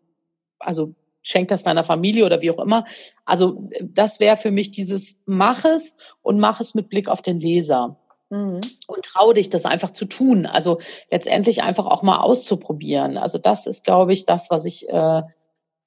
also 0.59 0.95
schenk 1.23 1.49
das 1.49 1.63
deiner 1.63 1.85
Familie 1.85 2.25
oder 2.25 2.43
wie 2.43 2.51
auch 2.51 2.59
immer. 2.59 2.87
Also 3.25 3.69
das 3.83 4.21
wäre 4.21 4.37
für 4.37 4.51
mich 4.51 4.71
dieses 4.71 5.19
mach 5.27 5.65
es 5.65 5.97
und 6.23 6.41
mach 6.41 6.61
es 6.61 6.75
mit 6.75 6.89
Blick 6.89 7.09
auf 7.09 7.23
den 7.23 7.41
Leser. 7.41 7.99
Mhm. 8.31 8.61
Und 8.87 9.05
trau 9.05 9.33
dich, 9.33 9.51
das 9.51 9.67
einfach 9.67 9.91
zu 9.91 10.07
tun. 10.07 10.47
Also 10.47 10.79
letztendlich 11.11 11.63
einfach 11.63 11.87
auch 11.87 12.03
mal 12.03 12.21
auszuprobieren. 12.21 13.19
Also 13.19 13.39
das 13.39 13.67
ist, 13.67 13.85
glaube 13.85 14.13
ich, 14.13 14.25
das, 14.25 14.51
was 14.51 14.65
ich 14.65 14.89
äh, 14.89 15.19
äh, 15.19 15.23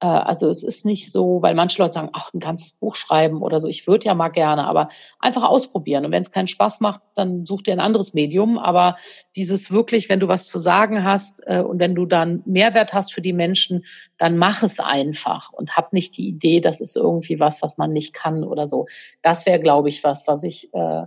also 0.08 0.50
es 0.50 0.64
ist 0.64 0.84
nicht 0.84 1.12
so, 1.12 1.42
weil 1.42 1.56
manche 1.56 1.82
Leute 1.82 1.94
sagen, 1.94 2.10
ach, 2.12 2.34
ein 2.34 2.40
ganzes 2.40 2.74
Buch 2.74 2.96
schreiben 2.96 3.42
oder 3.42 3.62
so. 3.62 3.70
Ich 3.70 3.88
würde 3.88 4.06
ja 4.06 4.14
mal 4.14 4.30
gerne, 4.30 4.66
aber 4.68 4.90
einfach 5.20 5.44
ausprobieren. 5.44 6.06
Und 6.06 6.12
wenn 6.12 6.24
es 6.24 6.32
keinen 6.32 6.50
Spaß 6.50 6.82
macht, 6.82 7.02
dann 7.16 7.46
such 7.46 7.62
dir 7.62 7.72
ein 7.72 7.80
anderes 7.80 8.14
Medium. 8.14 8.58
Aber 8.58 8.98
dieses 9.36 9.72
wirklich, 9.72 10.10
wenn 10.10 10.20
du 10.20 10.28
was 10.28 10.48
zu 10.48 10.60
sagen 10.60 11.06
hast 11.06 11.42
äh, 11.46 11.62
und 11.62 11.80
wenn 11.80 11.96
du 11.96 12.06
dann 12.06 12.44
Mehrwert 12.46 12.94
hast 12.94 13.14
für 13.14 13.22
die 13.22 13.32
Menschen, 13.32 13.86
dann 14.18 14.38
mach 14.38 14.62
es 14.62 14.82
einfach 14.82 15.54
und 15.54 15.78
hab 15.78 15.94
nicht 15.94 16.18
die 16.18 16.28
Idee, 16.28 16.60
das 16.60 16.82
ist 16.82 16.98
irgendwie 16.98 17.40
was, 17.40 17.62
was 17.62 17.78
man 17.78 17.94
nicht 17.94 18.14
kann 18.14 18.44
oder 18.44 18.68
so. 18.68 18.88
Das 19.22 19.46
wäre, 19.46 19.60
glaube 19.60 19.88
ich, 19.88 20.04
was, 20.04 20.28
was 20.28 20.44
ich 20.44 20.74
äh, 20.74 21.04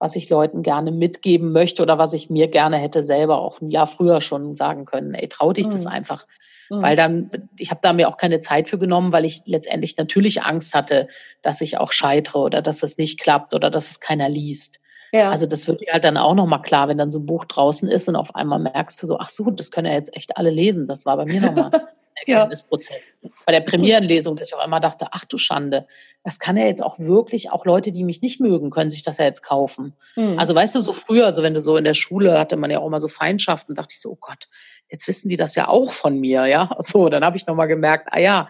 was 0.00 0.16
ich 0.16 0.28
Leuten 0.28 0.64
gerne 0.64 0.90
mitgeben 0.90 1.52
möchte 1.52 1.80
oder 1.80 1.96
was 1.96 2.12
ich 2.12 2.28
mir 2.28 2.48
gerne 2.48 2.76
hätte 2.76 3.04
selber 3.04 3.38
auch 3.38 3.60
ein 3.60 3.68
Jahr 3.68 3.86
früher 3.86 4.20
schon 4.20 4.56
sagen 4.56 4.84
können. 4.84 5.14
Ey, 5.14 5.28
trau 5.28 5.52
dich 5.52 5.66
mhm. 5.66 5.70
das 5.70 5.86
einfach. 5.86 6.26
Mhm. 6.72 6.82
Weil 6.82 6.96
dann, 6.96 7.30
ich 7.58 7.70
habe 7.70 7.80
da 7.82 7.92
mir 7.92 8.08
auch 8.08 8.16
keine 8.16 8.40
Zeit 8.40 8.66
für 8.66 8.78
genommen, 8.78 9.12
weil 9.12 9.26
ich 9.26 9.42
letztendlich 9.44 9.98
natürlich 9.98 10.42
Angst 10.42 10.74
hatte, 10.74 11.06
dass 11.42 11.60
ich 11.60 11.76
auch 11.76 11.92
scheitere 11.92 12.38
oder 12.38 12.62
dass 12.62 12.82
es 12.82 12.96
nicht 12.96 13.20
klappt 13.20 13.52
oder 13.52 13.70
dass 13.70 13.90
es 13.90 14.00
keiner 14.00 14.30
liest. 14.30 14.80
Ja. 15.12 15.30
Also 15.30 15.44
das 15.44 15.68
wird 15.68 15.82
dir 15.82 15.92
halt 15.92 16.04
dann 16.04 16.16
auch 16.16 16.34
nochmal 16.34 16.62
klar, 16.62 16.88
wenn 16.88 16.96
dann 16.96 17.10
so 17.10 17.18
ein 17.18 17.26
Buch 17.26 17.44
draußen 17.44 17.86
ist 17.90 18.08
und 18.08 18.16
auf 18.16 18.34
einmal 18.34 18.58
merkst 18.58 19.02
du 19.02 19.06
so, 19.06 19.18
ach 19.18 19.28
so, 19.28 19.50
das 19.50 19.70
können 19.70 19.86
ja 19.86 19.92
jetzt 19.92 20.16
echt 20.16 20.38
alle 20.38 20.48
lesen. 20.48 20.88
Das 20.88 21.04
war 21.04 21.18
bei 21.18 21.26
mir 21.26 21.42
nochmal 21.42 21.70
ein 21.72 21.82
Erkenntnisprozess. 22.26 23.16
ja. 23.20 23.28
Bei 23.44 23.52
der 23.52 23.60
Premierenlesung, 23.60 24.36
dass 24.36 24.46
ich 24.46 24.54
auf 24.54 24.60
einmal 24.60 24.80
dachte, 24.80 25.08
ach 25.10 25.26
du 25.26 25.36
Schande, 25.36 25.86
das 26.24 26.38
kann 26.38 26.56
ja 26.56 26.64
jetzt 26.64 26.82
auch 26.82 26.98
wirklich, 26.98 27.50
auch 27.50 27.66
Leute, 27.66 27.92
die 27.92 28.04
mich 28.04 28.22
nicht 28.22 28.40
mögen, 28.40 28.70
können 28.70 28.88
sich 28.88 29.02
das 29.02 29.18
ja 29.18 29.26
jetzt 29.26 29.42
kaufen. 29.42 29.92
Mhm. 30.16 30.38
Also 30.38 30.54
weißt 30.54 30.74
du, 30.76 30.80
so 30.80 30.94
früher, 30.94 31.26
also 31.26 31.42
wenn 31.42 31.52
du 31.52 31.60
so 31.60 31.76
in 31.76 31.84
der 31.84 31.92
Schule 31.92 32.38
hatte 32.38 32.56
man 32.56 32.70
ja 32.70 32.78
auch 32.78 32.86
immer 32.86 33.00
so 33.00 33.08
Feindschaften, 33.08 33.74
dachte 33.74 33.92
ich 33.92 34.00
so, 34.00 34.12
oh 34.12 34.18
Gott, 34.18 34.48
jetzt 34.92 35.08
wissen 35.08 35.28
die 35.28 35.36
das 35.36 35.54
ja 35.56 35.66
auch 35.68 35.92
von 35.92 36.20
mir, 36.20 36.46
ja. 36.46 36.70
So, 36.80 37.08
dann 37.08 37.24
habe 37.24 37.36
ich 37.36 37.46
nochmal 37.46 37.66
gemerkt, 37.66 38.08
ah 38.12 38.20
ja, 38.20 38.48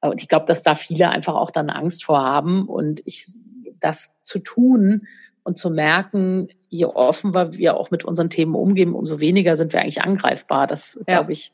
und 0.00 0.20
ich 0.20 0.28
glaube, 0.28 0.46
dass 0.46 0.62
da 0.62 0.74
viele 0.74 1.10
einfach 1.10 1.34
auch 1.34 1.50
dann 1.50 1.70
Angst 1.70 2.04
vor 2.04 2.22
haben 2.22 2.66
und 2.68 3.02
ich 3.04 3.26
das 3.78 4.12
zu 4.22 4.38
tun 4.38 5.06
und 5.44 5.58
zu 5.58 5.70
merken, 5.70 6.48
je 6.68 6.86
offener 6.86 7.52
wir 7.52 7.76
auch 7.76 7.90
mit 7.90 8.04
unseren 8.04 8.30
Themen 8.30 8.54
umgehen, 8.54 8.94
umso 8.94 9.20
weniger 9.20 9.56
sind 9.56 9.72
wir 9.72 9.80
eigentlich 9.80 10.02
angreifbar. 10.02 10.66
Das 10.66 10.98
ja. 11.06 11.16
glaube 11.16 11.32
ich. 11.32 11.52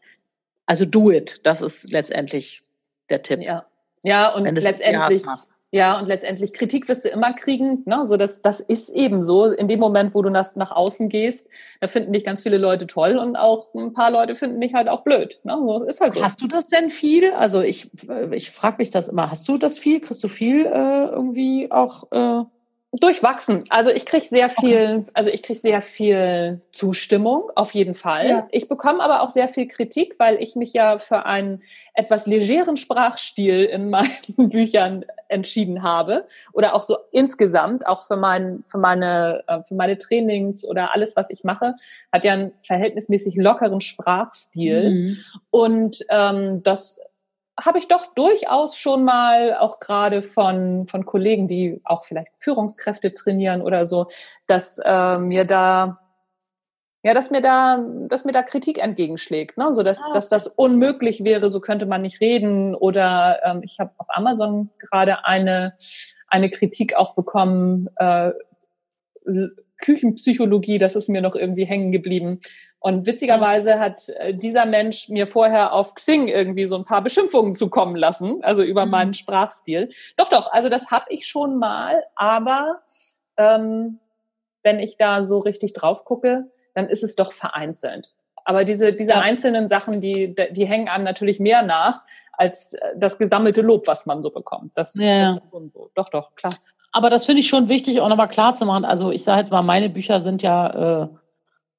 Also 0.67 0.85
do 0.85 1.11
it. 1.11 1.41
Das 1.43 1.62
ist 1.62 1.91
letztendlich 1.91 2.62
der 3.09 3.23
Tipp. 3.23 3.41
Ja, 3.41 3.67
ja 4.03 4.33
und 4.33 4.45
letztendlich. 4.45 5.25
Ja, 5.70 5.98
und 5.98 6.07
letztendlich 6.07 6.54
Kritik 6.54 6.88
wirst 6.88 7.04
du 7.04 7.11
immer 7.11 7.35
kriegen. 7.35 7.83
Ne? 7.85 8.07
So 8.07 8.16
das, 8.16 8.40
das 8.40 8.61
ist 8.61 8.88
eben 8.88 9.22
so. 9.22 9.46
In 9.52 9.68
dem 9.68 9.81
Moment, 9.81 10.14
wo 10.14 10.22
du 10.22 10.31
das 10.31 10.57
nach 10.57 10.70
außen 10.70 11.11
gehst, 11.11 11.46
da 11.81 11.88
finden 11.88 12.12
dich 12.12 12.24
ganz 12.24 12.42
viele 12.42 12.57
Leute 12.57 12.87
toll 12.87 13.18
und 13.18 13.37
auch 13.37 13.74
ein 13.74 13.92
paar 13.92 14.11
Leute 14.11 14.35
finden 14.35 14.61
dich 14.61 14.72
halt 14.72 14.88
auch 14.88 15.02
blöd. 15.02 15.40
Ne? 15.44 15.59
So, 15.59 15.83
ist 15.85 16.00
halt 16.00 16.14
so. 16.14 16.22
Hast 16.22 16.40
du 16.40 16.46
das 16.46 16.68
denn 16.68 16.88
viel? 16.88 17.33
Also 17.33 17.61
ich, 17.61 17.90
ich 18.31 18.50
frage 18.50 18.76
mich 18.78 18.88
das 18.88 19.09
immer. 19.09 19.31
Hast 19.31 19.46
du 19.46 19.59
das 19.59 19.78
viel? 19.78 20.00
Kriegst 20.00 20.24
du 20.24 20.28
viel 20.28 20.64
äh, 20.64 21.04
irgendwie 21.07 21.70
auch? 21.70 22.11
Äh 22.12 22.44
Durchwachsen. 22.92 23.64
Also 23.68 23.90
ich 23.90 24.07
kriege 24.07 24.24
sehr 24.24 24.48
viel, 24.48 25.01
okay. 25.01 25.11
also 25.12 25.29
ich 25.29 25.42
kriege 25.42 25.59
sehr 25.59 25.83
viel 25.83 26.61
Zustimmung, 26.72 27.53
auf 27.55 27.72
jeden 27.74 27.94
Fall. 27.94 28.29
Ja. 28.29 28.48
Ich 28.51 28.66
bekomme 28.66 29.03
aber 29.03 29.20
auch 29.20 29.29
sehr 29.31 29.48
viel 29.48 29.68
Kritik, 29.68 30.14
weil 30.18 30.42
ich 30.42 30.57
mich 30.57 30.72
ja 30.72 30.98
für 30.98 31.27
einen 31.27 31.62
etwas 31.92 32.27
legeren 32.27 32.79
Sprachstil 32.79 33.64
in 33.64 33.90
meinen 33.90 34.09
Büchern 34.51 35.05
entschieden 35.29 35.83
habe. 35.83 36.24
Oder 36.55 36.74
auch 36.74 36.83
so 36.83 36.96
insgesamt, 37.12 37.87
auch 37.87 38.07
für, 38.07 38.16
mein, 38.16 38.64
für, 38.66 38.79
meine, 38.79 39.44
äh, 39.46 39.59
für 39.68 39.74
meine 39.74 39.98
Trainings 39.98 40.66
oder 40.66 40.94
alles, 40.94 41.14
was 41.14 41.29
ich 41.29 41.44
mache, 41.44 41.74
hat 42.11 42.24
ja 42.24 42.33
einen 42.33 42.53
verhältnismäßig 42.62 43.35
lockeren 43.37 43.83
Sprachstil. 43.83 44.90
Mhm. 44.90 45.16
Und 45.51 46.07
ähm, 46.09 46.62
das 46.62 46.98
habe 47.61 47.79
ich 47.79 47.88
doch 47.88 48.14
durchaus 48.14 48.77
schon 48.77 49.05
mal 49.05 49.57
auch 49.57 49.81
gerade 49.81 50.23
von, 50.23 50.87
von 50.87 51.05
Kollegen, 51.05 51.49
die 51.49 51.81
auch 51.85 52.05
vielleicht 52.05 52.33
Führungskräfte 52.38 53.12
trainieren 53.12 53.62
oder 53.62 53.85
so, 53.85 54.07
dass 54.47 54.79
äh, 54.85 55.18
mir 55.18 55.44
da 55.44 55.99
ja, 57.05 57.14
dass 57.14 57.31
mir 57.31 57.40
da, 57.40 57.79
dass 58.09 58.25
mir 58.25 58.33
da 58.33 58.42
Kritik 58.42 58.79
entgegenschlägt, 58.79 59.57
ne? 59.57 59.73
so 59.73 59.85
dass, 59.85 60.01
ah, 60.01 60.12
dass 60.12 60.29
das 60.29 60.49
unmöglich 60.49 61.23
wäre, 61.23 61.49
so 61.49 61.61
könnte 61.61 61.87
man 61.87 62.03
nicht 62.03 62.21
reden. 62.21 62.75
Oder 62.75 63.38
ähm, 63.44 63.62
ich 63.62 63.79
habe 63.79 63.92
auf 63.99 64.09
Amazon 64.11 64.71
gerade 64.79 65.25
eine 65.25 65.75
eine 66.29 66.51
Kritik 66.51 66.94
auch 66.94 67.14
bekommen, 67.14 67.88
äh, 67.97 68.33
Küchenpsychologie, 69.79 70.79
das 70.79 70.97
ist 70.97 71.09
mir 71.09 71.21
noch 71.21 71.35
irgendwie 71.35 71.64
hängen 71.64 71.93
geblieben. 71.93 72.41
Und 72.81 73.07
witzigerweise 73.07 73.79
hat 73.79 74.09
äh, 74.09 74.35
dieser 74.35 74.67
Mensch 74.67 75.09
mir 75.09 75.27
vorher 75.27 75.73
auf 75.73 75.95
Xing 75.95 76.29
irgendwie 76.29 76.67
so 76.67 76.77
ein 76.77 76.85
paar 76.85 77.03
Beschimpfungen 77.03 77.55
zukommen 77.55 77.97
lassen, 77.97 78.43
also 78.43 78.62
über 78.62 78.87
mhm. 78.87 78.91
meinen 78.93 79.14
Sprachstil. 79.14 79.88
Doch, 80.17 80.29
doch, 80.29 80.53
also 80.53 80.69
das 80.69 80.91
habe 80.91 81.07
ich 81.09 81.27
schon 81.27 81.59
mal, 81.59 82.05
aber 82.14 82.83
ähm, 83.37 83.99
wenn 84.62 84.79
ich 84.79 84.97
da 84.97 85.23
so 85.23 85.38
richtig 85.38 85.73
drauf 85.73 86.05
gucke, 86.05 86.51
dann 86.75 86.88
ist 86.88 87.03
es 87.03 87.17
doch 87.17 87.33
vereinzelt. 87.33 88.14
Aber 88.45 88.64
diese, 88.64 88.93
diese 88.93 89.11
ja. 89.11 89.21
einzelnen 89.21 89.69
Sachen, 89.69 90.01
die, 90.01 90.35
die 90.53 90.67
hängen 90.67 90.88
einem 90.88 91.05
natürlich 91.05 91.38
mehr 91.38 91.62
nach 91.62 92.03
als 92.33 92.75
äh, 92.75 92.81
das 92.97 93.19
gesammelte 93.19 93.61
Lob, 93.61 93.87
was 93.87 94.07
man 94.07 94.23
so 94.23 94.31
bekommt. 94.31 94.77
Das, 94.79 94.95
ja. 94.95 95.23
das 95.23 95.31
ist 95.33 95.51
schon 95.51 95.71
so. 95.75 95.91
Doch, 95.95 96.09
doch, 96.09 96.35
klar. 96.35 96.57
Aber 96.92 97.11
das 97.11 97.27
finde 97.27 97.40
ich 97.40 97.48
schon 97.48 97.68
wichtig, 97.68 98.01
auch 98.01 98.09
nochmal 98.09 98.29
klar 98.29 98.55
zu 98.55 98.64
machen. 98.64 98.85
Also 98.85 99.11
ich 99.11 99.24
sage 99.24 99.40
jetzt 99.40 99.51
mal, 99.51 99.62
meine 99.62 99.90
Bücher 99.90 100.20
sind 100.20 100.42
ja 100.42 101.03
äh, 101.05 101.09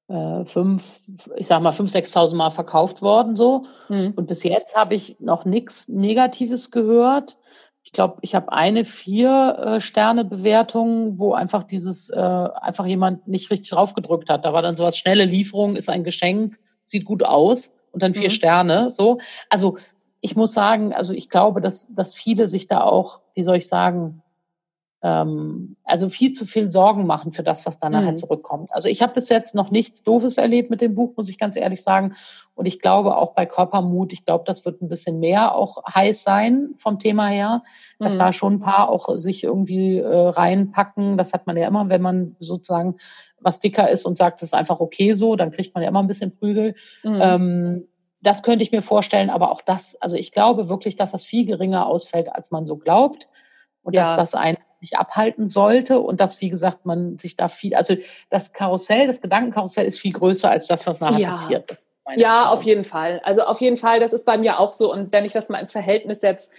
äh, 0.09 0.45
fünf, 0.45 1.01
ich 1.37 1.47
sag 1.47 1.61
mal, 1.61 1.71
fünf, 1.71 1.91
sechstausend 1.91 2.37
Mal 2.37 2.51
verkauft 2.51 3.01
worden 3.01 3.35
so. 3.35 3.65
Mhm. 3.89 4.13
Und 4.15 4.27
bis 4.27 4.43
jetzt 4.43 4.75
habe 4.75 4.95
ich 4.95 5.19
noch 5.19 5.45
nichts 5.45 5.87
Negatives 5.87 6.71
gehört. 6.71 7.37
Ich 7.83 7.91
glaube, 7.91 8.17
ich 8.21 8.35
habe 8.35 8.51
eine 8.51 8.85
vier 8.85 9.57
äh, 9.59 9.81
Sterne 9.81 10.25
Bewertung, 10.25 11.17
wo 11.17 11.33
einfach 11.33 11.63
dieses 11.63 12.09
äh, 12.09 12.19
einfach 12.19 12.85
jemand 12.85 13.27
nicht 13.27 13.49
richtig 13.51 13.69
draufgedrückt 13.69 14.29
hat. 14.29 14.45
Da 14.45 14.53
war 14.53 14.61
dann 14.61 14.75
sowas 14.75 14.97
schnelle 14.97 15.25
Lieferung 15.25 15.75
ist 15.75 15.89
ein 15.89 16.03
Geschenk, 16.03 16.59
sieht 16.83 17.05
gut 17.05 17.23
aus 17.23 17.71
und 17.91 18.03
dann 18.03 18.13
vier 18.13 18.29
mhm. 18.29 18.33
Sterne. 18.33 18.91
So, 18.91 19.19
also 19.49 19.77
ich 20.21 20.35
muss 20.35 20.53
sagen, 20.53 20.93
also 20.93 21.13
ich 21.13 21.29
glaube, 21.29 21.61
dass 21.61 21.93
dass 21.93 22.13
viele 22.13 22.47
sich 22.47 22.67
da 22.67 22.81
auch, 22.81 23.21
wie 23.33 23.43
soll 23.43 23.57
ich 23.57 23.67
sagen, 23.67 24.21
ähm, 25.01 25.77
also 25.85 26.09
viel 26.09 26.33
zu 26.33 26.45
viel 26.45 26.69
Sorgen 26.69 27.05
machen 27.05 27.31
für 27.31 27.43
das, 27.43 27.65
was 27.65 27.79
dann 27.79 27.93
nachher 27.93 28.11
mhm. 28.11 28.17
zurückkommt. 28.17 28.69
Also 28.73 28.89
ich 28.89 29.01
habe 29.01 29.13
bis 29.13 29.29
jetzt 29.29 29.55
noch 29.55 29.71
nichts 29.71 30.03
Doofes 30.03 30.37
erlebt 30.37 30.69
mit 30.69 30.81
dem 30.81 30.95
Buch, 30.95 31.13
muss 31.15 31.29
ich 31.29 31.37
ganz 31.37 31.55
ehrlich 31.55 31.81
sagen. 31.81 32.15
Und 32.53 32.65
ich 32.65 32.79
glaube 32.81 33.15
auch 33.15 33.33
bei 33.33 33.45
Körpermut, 33.45 34.11
ich 34.11 34.25
glaube, 34.25 34.43
das 34.45 34.65
wird 34.65 34.81
ein 34.81 34.89
bisschen 34.89 35.19
mehr 35.19 35.55
auch 35.55 35.83
heiß 35.85 36.23
sein 36.23 36.71
vom 36.75 36.99
Thema 36.99 37.27
her, 37.27 37.63
dass 37.99 38.15
mhm. 38.15 38.19
da 38.19 38.33
schon 38.33 38.53
ein 38.55 38.59
paar 38.59 38.89
auch 38.89 39.17
sich 39.17 39.45
irgendwie 39.45 39.99
äh, 39.99 40.27
reinpacken. 40.27 41.17
Das 41.17 41.31
hat 41.31 41.47
man 41.47 41.55
ja 41.55 41.67
immer, 41.67 41.87
wenn 41.87 42.01
man 42.01 42.35
sozusagen 42.39 42.97
was 43.39 43.59
dicker 43.59 43.89
ist 43.89 44.05
und 44.05 44.17
sagt, 44.17 44.41
das 44.41 44.49
ist 44.49 44.53
einfach 44.53 44.81
okay 44.81 45.13
so, 45.13 45.37
dann 45.37 45.51
kriegt 45.51 45.73
man 45.73 45.81
ja 45.81 45.89
immer 45.89 46.01
ein 46.01 46.07
bisschen 46.07 46.35
Prügel. 46.35 46.75
Mhm. 47.03 47.19
Ähm, 47.21 47.87
das 48.21 48.43
könnte 48.43 48.63
ich 48.63 48.73
mir 48.73 48.81
vorstellen, 48.81 49.29
aber 49.29 49.49
auch 49.49 49.61
das, 49.61 49.95
also 50.01 50.17
ich 50.17 50.33
glaube 50.33 50.67
wirklich, 50.67 50.97
dass 50.97 51.13
das 51.13 51.23
viel 51.23 51.45
geringer 51.45 51.87
ausfällt, 51.87 52.33
als 52.33 52.51
man 52.51 52.65
so 52.65 52.75
glaubt. 52.75 53.29
Und 53.83 53.93
ja. 53.93 54.03
dass 54.03 54.17
das 54.17 54.35
ein 54.35 54.57
nicht 54.81 54.97
abhalten 54.97 55.47
sollte 55.47 55.99
und 55.99 56.21
dass, 56.21 56.39
wie 56.41 56.49
gesagt, 56.49 56.85
man 56.85 57.17
sich 57.17 57.35
da 57.35 57.47
viel, 57.49 57.75
also 57.75 57.95
das 58.29 58.53
Karussell, 58.53 59.07
das 59.07 59.21
Gedankenkarussell 59.21 59.85
ist 59.85 59.99
viel 59.99 60.13
größer 60.13 60.49
als 60.49 60.67
das, 60.67 60.87
was 60.87 60.99
nachher 60.99 61.19
ja. 61.19 61.29
passiert 61.31 61.69
ist. 61.71 61.89
Ja, 62.15 62.49
auf 62.49 62.63
jeden 62.63 62.85
Fall. 62.85 63.21
Also 63.23 63.43
auf 63.43 63.61
jeden 63.61 63.77
Fall, 63.77 63.99
das 63.99 64.13
ist 64.13 64.25
bei 64.25 64.37
mir 64.37 64.59
auch 64.59 64.73
so. 64.73 64.91
Und 64.91 65.11
wenn 65.11 65.25
ich 65.25 65.33
das 65.33 65.49
mal 65.49 65.59
ins 65.59 65.71
Verhältnis 65.71 66.21
setze, 66.21 66.49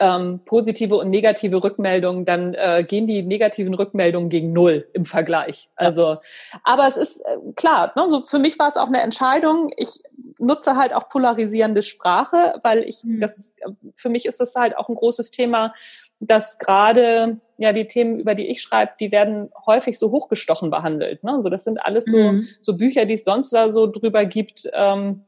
ähm, 0.00 0.40
positive 0.44 0.96
und 0.96 1.10
negative 1.10 1.62
Rückmeldungen, 1.62 2.24
dann 2.24 2.54
äh, 2.54 2.84
gehen 2.86 3.06
die 3.06 3.22
negativen 3.22 3.74
Rückmeldungen 3.74 4.28
gegen 4.28 4.52
null 4.52 4.88
im 4.92 5.04
Vergleich. 5.04 5.70
Also, 5.74 6.18
aber 6.62 6.86
es 6.86 6.96
ist 6.96 7.20
äh, 7.20 7.36
klar, 7.56 7.92
ne, 7.96 8.08
so 8.08 8.20
für 8.20 8.38
mich 8.38 8.58
war 8.58 8.68
es 8.68 8.76
auch 8.76 8.86
eine 8.86 9.00
Entscheidung. 9.00 9.70
Ich 9.76 10.00
nutze 10.38 10.76
halt 10.76 10.92
auch 10.94 11.08
polarisierende 11.08 11.82
Sprache, 11.82 12.58
weil 12.62 12.84
ich 12.84 13.04
mhm. 13.04 13.20
das 13.20 13.54
für 13.94 14.08
mich 14.08 14.26
ist 14.26 14.40
das 14.40 14.54
halt 14.54 14.76
auch 14.76 14.88
ein 14.88 14.94
großes 14.94 15.30
Thema, 15.30 15.74
dass 16.20 16.58
gerade 16.58 17.40
ja 17.56 17.72
die 17.72 17.86
Themen, 17.86 18.20
über 18.20 18.34
die 18.34 18.48
ich 18.48 18.62
schreibe, 18.62 18.92
die 19.00 19.10
werden 19.10 19.50
häufig 19.66 19.98
so 19.98 20.10
hochgestochen 20.10 20.70
behandelt. 20.70 21.24
Ne? 21.24 21.32
Also 21.32 21.48
das 21.48 21.64
sind 21.64 21.78
alles 21.78 22.06
so 22.06 22.18
mhm. 22.18 22.48
so 22.60 22.76
Bücher, 22.76 23.04
die 23.04 23.14
es 23.14 23.24
sonst 23.24 23.50
da 23.50 23.70
so 23.70 23.86
drüber 23.86 24.24
gibt, 24.24 24.68
ähm, 24.72 25.24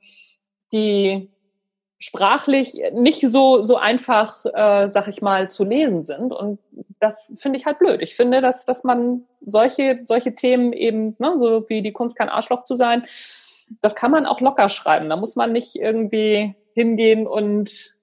die 0.73 1.31
sprachlich 1.99 2.81
nicht 2.93 3.21
so 3.21 3.63
so 3.63 3.77
einfach, 3.77 4.45
äh, 4.47 4.89
sag 4.89 5.09
ich 5.09 5.21
mal, 5.23 5.51
zu 5.51 5.65
lesen 5.65 6.05
sind. 6.05 6.33
Und 6.33 6.59
das 6.99 7.37
finde 7.41 7.59
ich 7.59 7.67
halt 7.67 7.79
blöd. 7.79 8.01
Ich 8.03 8.15
finde, 8.15 8.41
dass 8.41 8.65
dass 8.65 8.85
man 8.85 9.25
solche 9.45 10.01
solche 10.05 10.35
Themen 10.35 10.73
eben, 10.73 11.17
ne, 11.19 11.35
so 11.37 11.69
wie 11.69 11.83
die 11.83 11.93
Kunst 11.93 12.17
kein 12.17 12.29
Arschloch 12.29 12.63
zu 12.63 12.75
sein, 12.75 13.05
das 13.81 13.95
kann 13.95 14.11
man 14.11 14.27
auch 14.27 14.41
locker 14.41 14.69
schreiben. 14.69 15.09
Da 15.09 15.17
muss 15.17 15.37
man 15.37 15.53
nicht 15.53 15.77
irgendwie 15.77 16.55
hingehen 16.75 17.27
und 17.27 17.97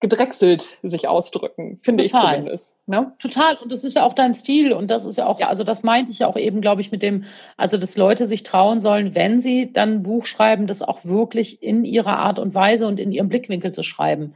gedrechselt 0.00 0.78
sich 0.82 1.08
ausdrücken, 1.08 1.76
finde 1.76 2.04
ich 2.04 2.12
zumindest. 2.12 2.78
Ne? 2.86 3.08
Total. 3.20 3.56
Und 3.56 3.72
das 3.72 3.82
ist 3.82 3.94
ja 3.94 4.04
auch 4.04 4.14
dein 4.14 4.34
Stil. 4.34 4.72
Und 4.72 4.88
das 4.88 5.04
ist 5.04 5.18
ja 5.18 5.26
auch, 5.26 5.40
ja, 5.40 5.48
also 5.48 5.64
das 5.64 5.82
meinte 5.82 6.12
ich 6.12 6.20
ja 6.20 6.28
auch 6.28 6.36
eben, 6.36 6.60
glaube 6.60 6.80
ich, 6.80 6.92
mit 6.92 7.02
dem, 7.02 7.24
also 7.56 7.78
dass 7.78 7.96
Leute 7.96 8.28
sich 8.28 8.44
trauen 8.44 8.78
sollen, 8.78 9.16
wenn 9.16 9.40
sie 9.40 9.72
dann 9.72 9.94
ein 9.94 10.02
Buch 10.04 10.26
schreiben, 10.26 10.68
das 10.68 10.82
auch 10.82 11.04
wirklich 11.04 11.62
in 11.62 11.84
ihrer 11.84 12.16
Art 12.16 12.38
und 12.38 12.54
Weise 12.54 12.86
und 12.86 13.00
in 13.00 13.10
ihrem 13.10 13.28
Blickwinkel 13.28 13.72
zu 13.72 13.82
schreiben. 13.82 14.34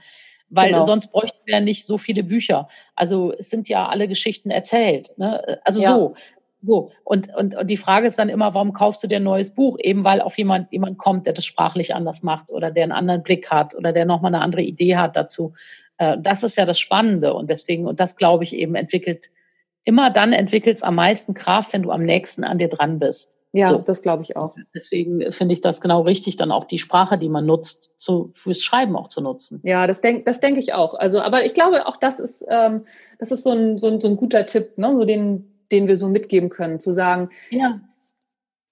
Weil 0.51 0.71
genau. 0.71 0.83
sonst 0.83 1.13
bräuchten 1.13 1.39
wir 1.45 1.61
nicht 1.61 1.87
so 1.87 1.97
viele 1.97 2.25
Bücher. 2.25 2.69
Also 2.97 3.33
es 3.33 3.49
sind 3.49 3.69
ja 3.69 3.89
alle 3.89 4.09
Geschichten 4.09 4.51
erzählt. 4.51 5.17
Ne? 5.17 5.61
Also 5.65 5.81
ja. 5.81 5.95
so. 5.95 6.15
So, 6.65 6.93
und, 7.03 7.29
und, 7.35 7.57
und 7.57 7.69
die 7.69 7.77
Frage 7.77 8.07
ist 8.07 8.21
dann 8.21 8.29
immer, 8.29 8.55
warum 8.55 8.73
kaufst 8.73 9.03
du 9.03 9.09
dir 9.09 9.17
ein 9.17 9.25
neues 9.25 9.51
Buch? 9.51 9.77
Eben 9.81 10.05
weil 10.05 10.21
auf 10.21 10.39
jemand, 10.39 10.73
jemand 10.73 10.97
kommt, 10.97 11.27
der 11.27 11.33
das 11.33 11.45
sprachlich 11.45 11.93
anders 11.93 12.23
macht 12.23 12.51
oder 12.51 12.71
der 12.71 12.85
einen 12.85 12.93
anderen 12.93 13.25
Blick 13.25 13.51
hat 13.51 13.75
oder 13.75 13.93
der 13.93 14.05
nochmal 14.05 14.33
eine 14.33 14.45
andere 14.45 14.63
Idee 14.63 14.97
hat 14.97 15.17
dazu. 15.17 15.55
Äh, 15.99 16.19
das 16.21 16.45
ist 16.45 16.57
ja 16.57 16.65
das 16.65 16.79
Spannende. 16.79 17.35
Und 17.35 17.51
deswegen, 17.51 17.89
und 17.89 17.99
das 17.99 18.17
glaube 18.17 18.45
ich 18.45 18.55
eben, 18.55 18.77
entwickelt, 18.77 19.29
immer 19.83 20.11
dann 20.11 20.33
entwickelt 20.33 20.77
es 20.77 20.85
am 20.85 20.95
meisten 20.95 21.35
Kraft, 21.35 21.73
wenn 21.73 21.83
du 21.83 21.91
am 21.91 22.05
nächsten 22.05 22.45
an 22.45 22.59
dir 22.59 22.69
dran 22.69 23.01
bist. 23.01 23.37
Ja, 23.55 23.69
so. 23.69 23.79
das 23.79 24.01
glaube 24.01 24.23
ich 24.23 24.37
auch. 24.37 24.57
Deswegen 24.75 25.31
finde 25.31 25.53
ich 25.53 25.61
das 25.61 25.81
genau 25.81 26.03
richtig, 26.03 26.37
dann 26.37 26.51
auch 26.51 26.65
die 26.65 26.79
Sprache, 26.79 27.19
die 27.19 27.29
man 27.29 27.45
nutzt, 27.45 27.93
zu, 27.99 28.31
fürs 28.33 28.63
Schreiben 28.63 28.97
auch 28.97 29.09
zu 29.09 29.21
nutzen. 29.21 29.61
Ja, 29.63 29.87
das 29.87 30.01
denke 30.01 30.23
das 30.25 30.41
denk 30.41 30.57
ich 30.57 30.73
auch. 30.73 30.95
Also, 30.95 31.21
aber 31.21 31.45
ich 31.45 31.53
glaube 31.53 31.87
auch, 31.87 31.99
das 31.99 32.19
ist, 32.19 32.47
ähm, 32.49 32.81
das 33.19 33.31
ist 33.31 33.43
so 33.43 33.51
ein, 33.51 33.79
so 33.79 33.89
ein, 33.89 34.01
so 34.01 34.09
ein 34.09 34.17
guter 34.17 34.47
Tipp, 34.47 34.79
ne? 34.79 34.95
so 34.95 35.05
den, 35.05 35.52
den 35.73 35.89
wir 35.89 35.97
so 35.97 36.09
mitgeben 36.09 36.51
können, 36.51 36.79
zu 36.79 36.93
sagen, 36.93 37.31
ja. 37.51 37.81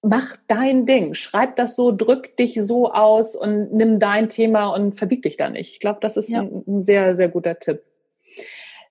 mach 0.02 0.36
dein 0.46 0.86
Ding, 0.86 1.14
schreib 1.14 1.56
das 1.56 1.74
so, 1.74 1.90
drück 1.90 2.36
dich 2.36 2.54
so 2.62 2.92
aus 2.92 3.34
und 3.34 3.72
nimm 3.72 3.98
dein 3.98 4.28
Thema 4.28 4.68
und 4.68 4.94
verbieg 4.94 5.22
dich 5.22 5.36
da 5.36 5.50
nicht. 5.50 5.72
Ich 5.72 5.80
glaube, 5.80 5.98
das 6.00 6.16
ist 6.16 6.28
ja. 6.28 6.40
ein, 6.40 6.62
ein, 6.66 6.82
sehr, 6.82 7.16
sehr 7.16 7.28
guter 7.28 7.58
Tipp. 7.58 7.82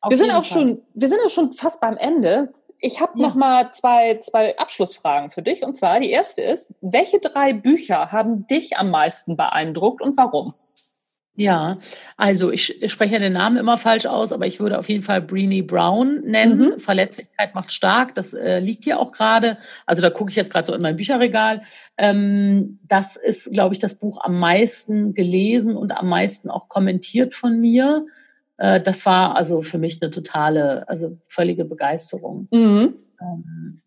wir 0.07 0.17
sind 0.17 0.31
auch 0.31 0.45
Fall. 0.45 0.61
schon, 0.61 0.81
wir 0.93 1.07
sind 1.07 1.19
auch 1.25 1.29
schon 1.29 1.51
fast 1.51 1.79
beim 1.79 1.97
Ende. 1.97 2.51
Ich 2.81 3.01
habe 3.01 3.19
ja. 3.19 3.27
noch 3.27 3.35
mal 3.35 3.71
zwei, 3.73 4.19
zwei 4.19 4.57
Abschlussfragen 4.57 5.29
für 5.29 5.41
dich. 5.41 5.63
Und 5.63 5.75
zwar 5.75 5.99
die 5.99 6.11
erste 6.11 6.41
ist: 6.41 6.73
Welche 6.81 7.19
drei 7.19 7.53
Bücher 7.53 8.11
haben 8.11 8.45
dich 8.47 8.77
am 8.77 8.89
meisten 8.89 9.35
beeindruckt 9.35 10.01
und 10.01 10.15
warum? 10.17 10.53
Ja, 11.39 11.77
also 12.17 12.51
ich, 12.51 12.83
ich 12.83 12.91
spreche 12.91 13.17
den 13.17 13.31
Namen 13.31 13.55
immer 13.55 13.77
falsch 13.77 14.05
aus, 14.05 14.33
aber 14.33 14.45
ich 14.45 14.59
würde 14.59 14.77
auf 14.77 14.89
jeden 14.89 15.03
Fall 15.03 15.21
Breenie 15.21 15.61
Brown 15.61 16.19
nennen. 16.25 16.73
Mhm. 16.73 16.79
Verletzlichkeit 16.81 17.55
macht 17.55 17.71
stark. 17.71 18.13
Das 18.15 18.33
äh, 18.33 18.59
liegt 18.59 18.83
hier 18.83 18.99
auch 18.99 19.13
gerade. 19.13 19.57
Also 19.85 20.01
da 20.01 20.09
gucke 20.09 20.31
ich 20.31 20.35
jetzt 20.35 20.51
gerade 20.51 20.67
so 20.67 20.73
in 20.73 20.81
mein 20.81 20.97
Bücherregal. 20.97 21.61
Ähm, 21.97 22.79
das 22.83 23.15
ist, 23.15 23.53
glaube 23.53 23.73
ich, 23.73 23.79
das 23.79 23.93
Buch 23.93 24.19
am 24.21 24.37
meisten 24.37 25.13
gelesen 25.13 25.77
und 25.77 25.93
am 25.93 26.09
meisten 26.09 26.49
auch 26.49 26.67
kommentiert 26.67 27.33
von 27.33 27.57
mir. 27.57 28.05
Äh, 28.57 28.81
das 28.81 29.05
war 29.05 29.37
also 29.37 29.61
für 29.61 29.77
mich 29.77 30.01
eine 30.01 30.11
totale, 30.11 30.89
also 30.89 31.19
völlige 31.29 31.63
Begeisterung. 31.63 32.49
Mhm. 32.51 32.95
Ähm, 33.21 33.81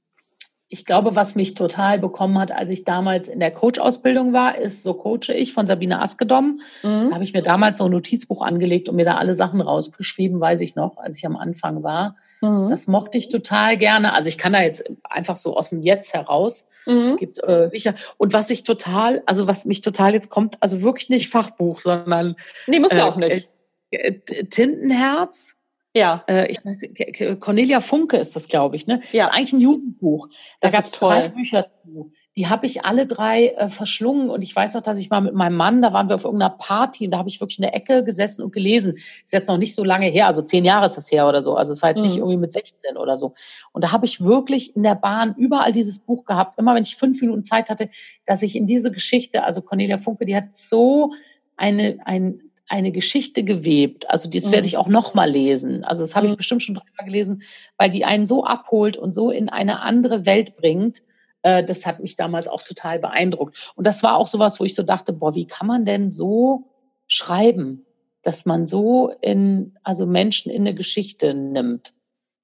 ich 0.72 0.86
glaube, 0.86 1.14
was 1.14 1.34
mich 1.34 1.52
total 1.52 1.98
bekommen 1.98 2.38
hat, 2.38 2.50
als 2.50 2.70
ich 2.70 2.84
damals 2.84 3.28
in 3.28 3.40
der 3.40 3.50
Coach-Ausbildung 3.50 4.32
war, 4.32 4.56
ist 4.56 4.82
So 4.82 4.94
coache 4.94 5.34
ich 5.34 5.52
von 5.52 5.66
Sabine 5.66 6.00
Askedom. 6.00 6.62
Mhm. 6.82 7.10
Da 7.10 7.10
habe 7.12 7.24
ich 7.24 7.34
mir 7.34 7.42
damals 7.42 7.76
so 7.76 7.84
ein 7.84 7.90
Notizbuch 7.90 8.40
angelegt 8.40 8.88
und 8.88 8.96
mir 8.96 9.04
da 9.04 9.18
alle 9.18 9.34
Sachen 9.34 9.60
rausgeschrieben, 9.60 10.40
weiß 10.40 10.62
ich 10.62 10.74
noch, 10.74 10.96
als 10.96 11.18
ich 11.18 11.26
am 11.26 11.36
Anfang 11.36 11.82
war. 11.82 12.16
Mhm. 12.40 12.70
Das 12.70 12.86
mochte 12.86 13.18
ich 13.18 13.28
total 13.28 13.76
gerne. 13.76 14.14
Also 14.14 14.30
ich 14.30 14.38
kann 14.38 14.54
da 14.54 14.62
jetzt 14.62 14.82
einfach 15.04 15.36
so 15.36 15.58
aus 15.58 15.68
dem 15.68 15.82
Jetzt 15.82 16.14
heraus. 16.14 16.66
Mhm. 16.86 17.18
Gibt 17.18 17.46
äh, 17.46 17.68
sicher. 17.68 17.94
Und 18.16 18.32
was 18.32 18.48
ich 18.48 18.64
total, 18.64 19.22
also 19.26 19.46
was 19.46 19.66
mich 19.66 19.82
total 19.82 20.14
jetzt 20.14 20.30
kommt, 20.30 20.56
also 20.60 20.80
wirklich 20.80 21.10
nicht 21.10 21.28
Fachbuch, 21.28 21.80
sondern 21.80 22.34
nee, 22.66 22.80
muss 22.80 22.92
ja 22.92 23.00
äh, 23.00 23.10
auch 23.10 23.16
nicht. 23.16 23.46
Äh, 23.90 24.20
Tintenherz 24.48 25.54
ja. 25.94 26.22
Äh, 26.28 26.50
ich 26.50 26.64
weiß, 26.64 27.38
Cornelia 27.40 27.80
Funke 27.80 28.16
ist 28.16 28.34
das, 28.34 28.48
glaube 28.48 28.76
ich. 28.76 28.86
Ne? 28.86 29.02
Ja. 29.12 29.26
Das 29.26 29.32
ist 29.32 29.38
eigentlich 29.38 29.52
ein 29.52 29.60
Jugendbuch. 29.60 30.28
Da 30.60 30.70
gab 30.70 30.80
es 30.80 30.90
drei 30.92 31.28
Bücher 31.28 31.66
zu. 31.82 32.10
Die 32.34 32.48
habe 32.48 32.64
ich 32.64 32.86
alle 32.86 33.06
drei 33.06 33.48
äh, 33.48 33.68
verschlungen 33.68 34.30
und 34.30 34.40
ich 34.40 34.56
weiß 34.56 34.72
noch, 34.72 34.82
dass 34.82 34.96
ich 34.96 35.10
mal 35.10 35.20
mit 35.20 35.34
meinem 35.34 35.54
Mann, 35.54 35.82
da 35.82 35.92
waren 35.92 36.08
wir 36.08 36.14
auf 36.14 36.24
irgendeiner 36.24 36.56
Party 36.56 37.04
und 37.04 37.10
da 37.10 37.18
habe 37.18 37.28
ich 37.28 37.42
wirklich 37.42 37.58
in 37.58 37.62
der 37.62 37.74
Ecke 37.74 38.04
gesessen 38.04 38.42
und 38.42 38.54
gelesen. 38.54 38.96
Ist 39.20 39.34
jetzt 39.34 39.48
noch 39.48 39.58
nicht 39.58 39.74
so 39.74 39.84
lange 39.84 40.06
her, 40.06 40.28
also 40.28 40.40
zehn 40.40 40.64
Jahre 40.64 40.86
ist 40.86 40.96
das 40.96 41.12
her 41.12 41.28
oder 41.28 41.42
so. 41.42 41.56
Also 41.56 41.72
es 41.72 41.82
war 41.82 41.90
jetzt 41.90 42.00
mhm. 42.00 42.06
nicht 42.06 42.16
irgendwie 42.16 42.38
mit 42.38 42.54
16 42.54 42.96
oder 42.96 43.18
so. 43.18 43.34
Und 43.72 43.84
da 43.84 43.92
habe 43.92 44.06
ich 44.06 44.22
wirklich 44.22 44.74
in 44.74 44.82
der 44.82 44.94
Bahn 44.94 45.34
überall 45.36 45.72
dieses 45.72 45.98
Buch 45.98 46.24
gehabt. 46.24 46.58
Immer 46.58 46.74
wenn 46.74 46.84
ich 46.84 46.96
fünf 46.96 47.20
Minuten 47.20 47.44
Zeit 47.44 47.68
hatte, 47.68 47.90
dass 48.24 48.42
ich 48.42 48.56
in 48.56 48.64
diese 48.64 48.90
Geschichte, 48.90 49.44
also 49.44 49.60
Cornelia 49.60 49.98
Funke, 49.98 50.24
die 50.24 50.34
hat 50.34 50.56
so 50.56 51.12
eine, 51.58 51.98
ein 52.06 52.40
eine 52.72 52.90
Geschichte 52.90 53.44
gewebt. 53.44 54.08
Also 54.08 54.30
das 54.30 54.46
mhm. 54.46 54.52
werde 54.52 54.66
ich 54.66 54.78
auch 54.78 54.88
noch 54.88 55.12
mal 55.12 55.30
lesen. 55.30 55.84
Also 55.84 56.00
das 56.00 56.16
habe 56.16 56.26
ich 56.26 56.32
mhm. 56.32 56.38
bestimmt 56.38 56.62
schon 56.62 56.74
dreimal 56.74 57.04
gelesen, 57.04 57.42
weil 57.76 57.90
die 57.90 58.06
einen 58.06 58.24
so 58.24 58.44
abholt 58.44 58.96
und 58.96 59.12
so 59.12 59.30
in 59.30 59.50
eine 59.50 59.82
andere 59.82 60.24
Welt 60.24 60.56
bringt. 60.56 61.02
Äh, 61.42 61.64
das 61.64 61.84
hat 61.84 62.00
mich 62.00 62.16
damals 62.16 62.48
auch 62.48 62.62
total 62.62 62.98
beeindruckt. 62.98 63.72
Und 63.76 63.86
das 63.86 64.02
war 64.02 64.16
auch 64.16 64.26
sowas, 64.26 64.58
wo 64.58 64.64
ich 64.64 64.74
so 64.74 64.82
dachte, 64.82 65.12
boah, 65.12 65.34
wie 65.34 65.46
kann 65.46 65.66
man 65.66 65.84
denn 65.84 66.10
so 66.10 66.70
schreiben, 67.08 67.84
dass 68.22 68.46
man 68.46 68.66
so 68.66 69.12
in 69.20 69.76
also 69.82 70.06
Menschen 70.06 70.50
in 70.50 70.62
eine 70.62 70.72
Geschichte 70.72 71.34
nimmt? 71.34 71.92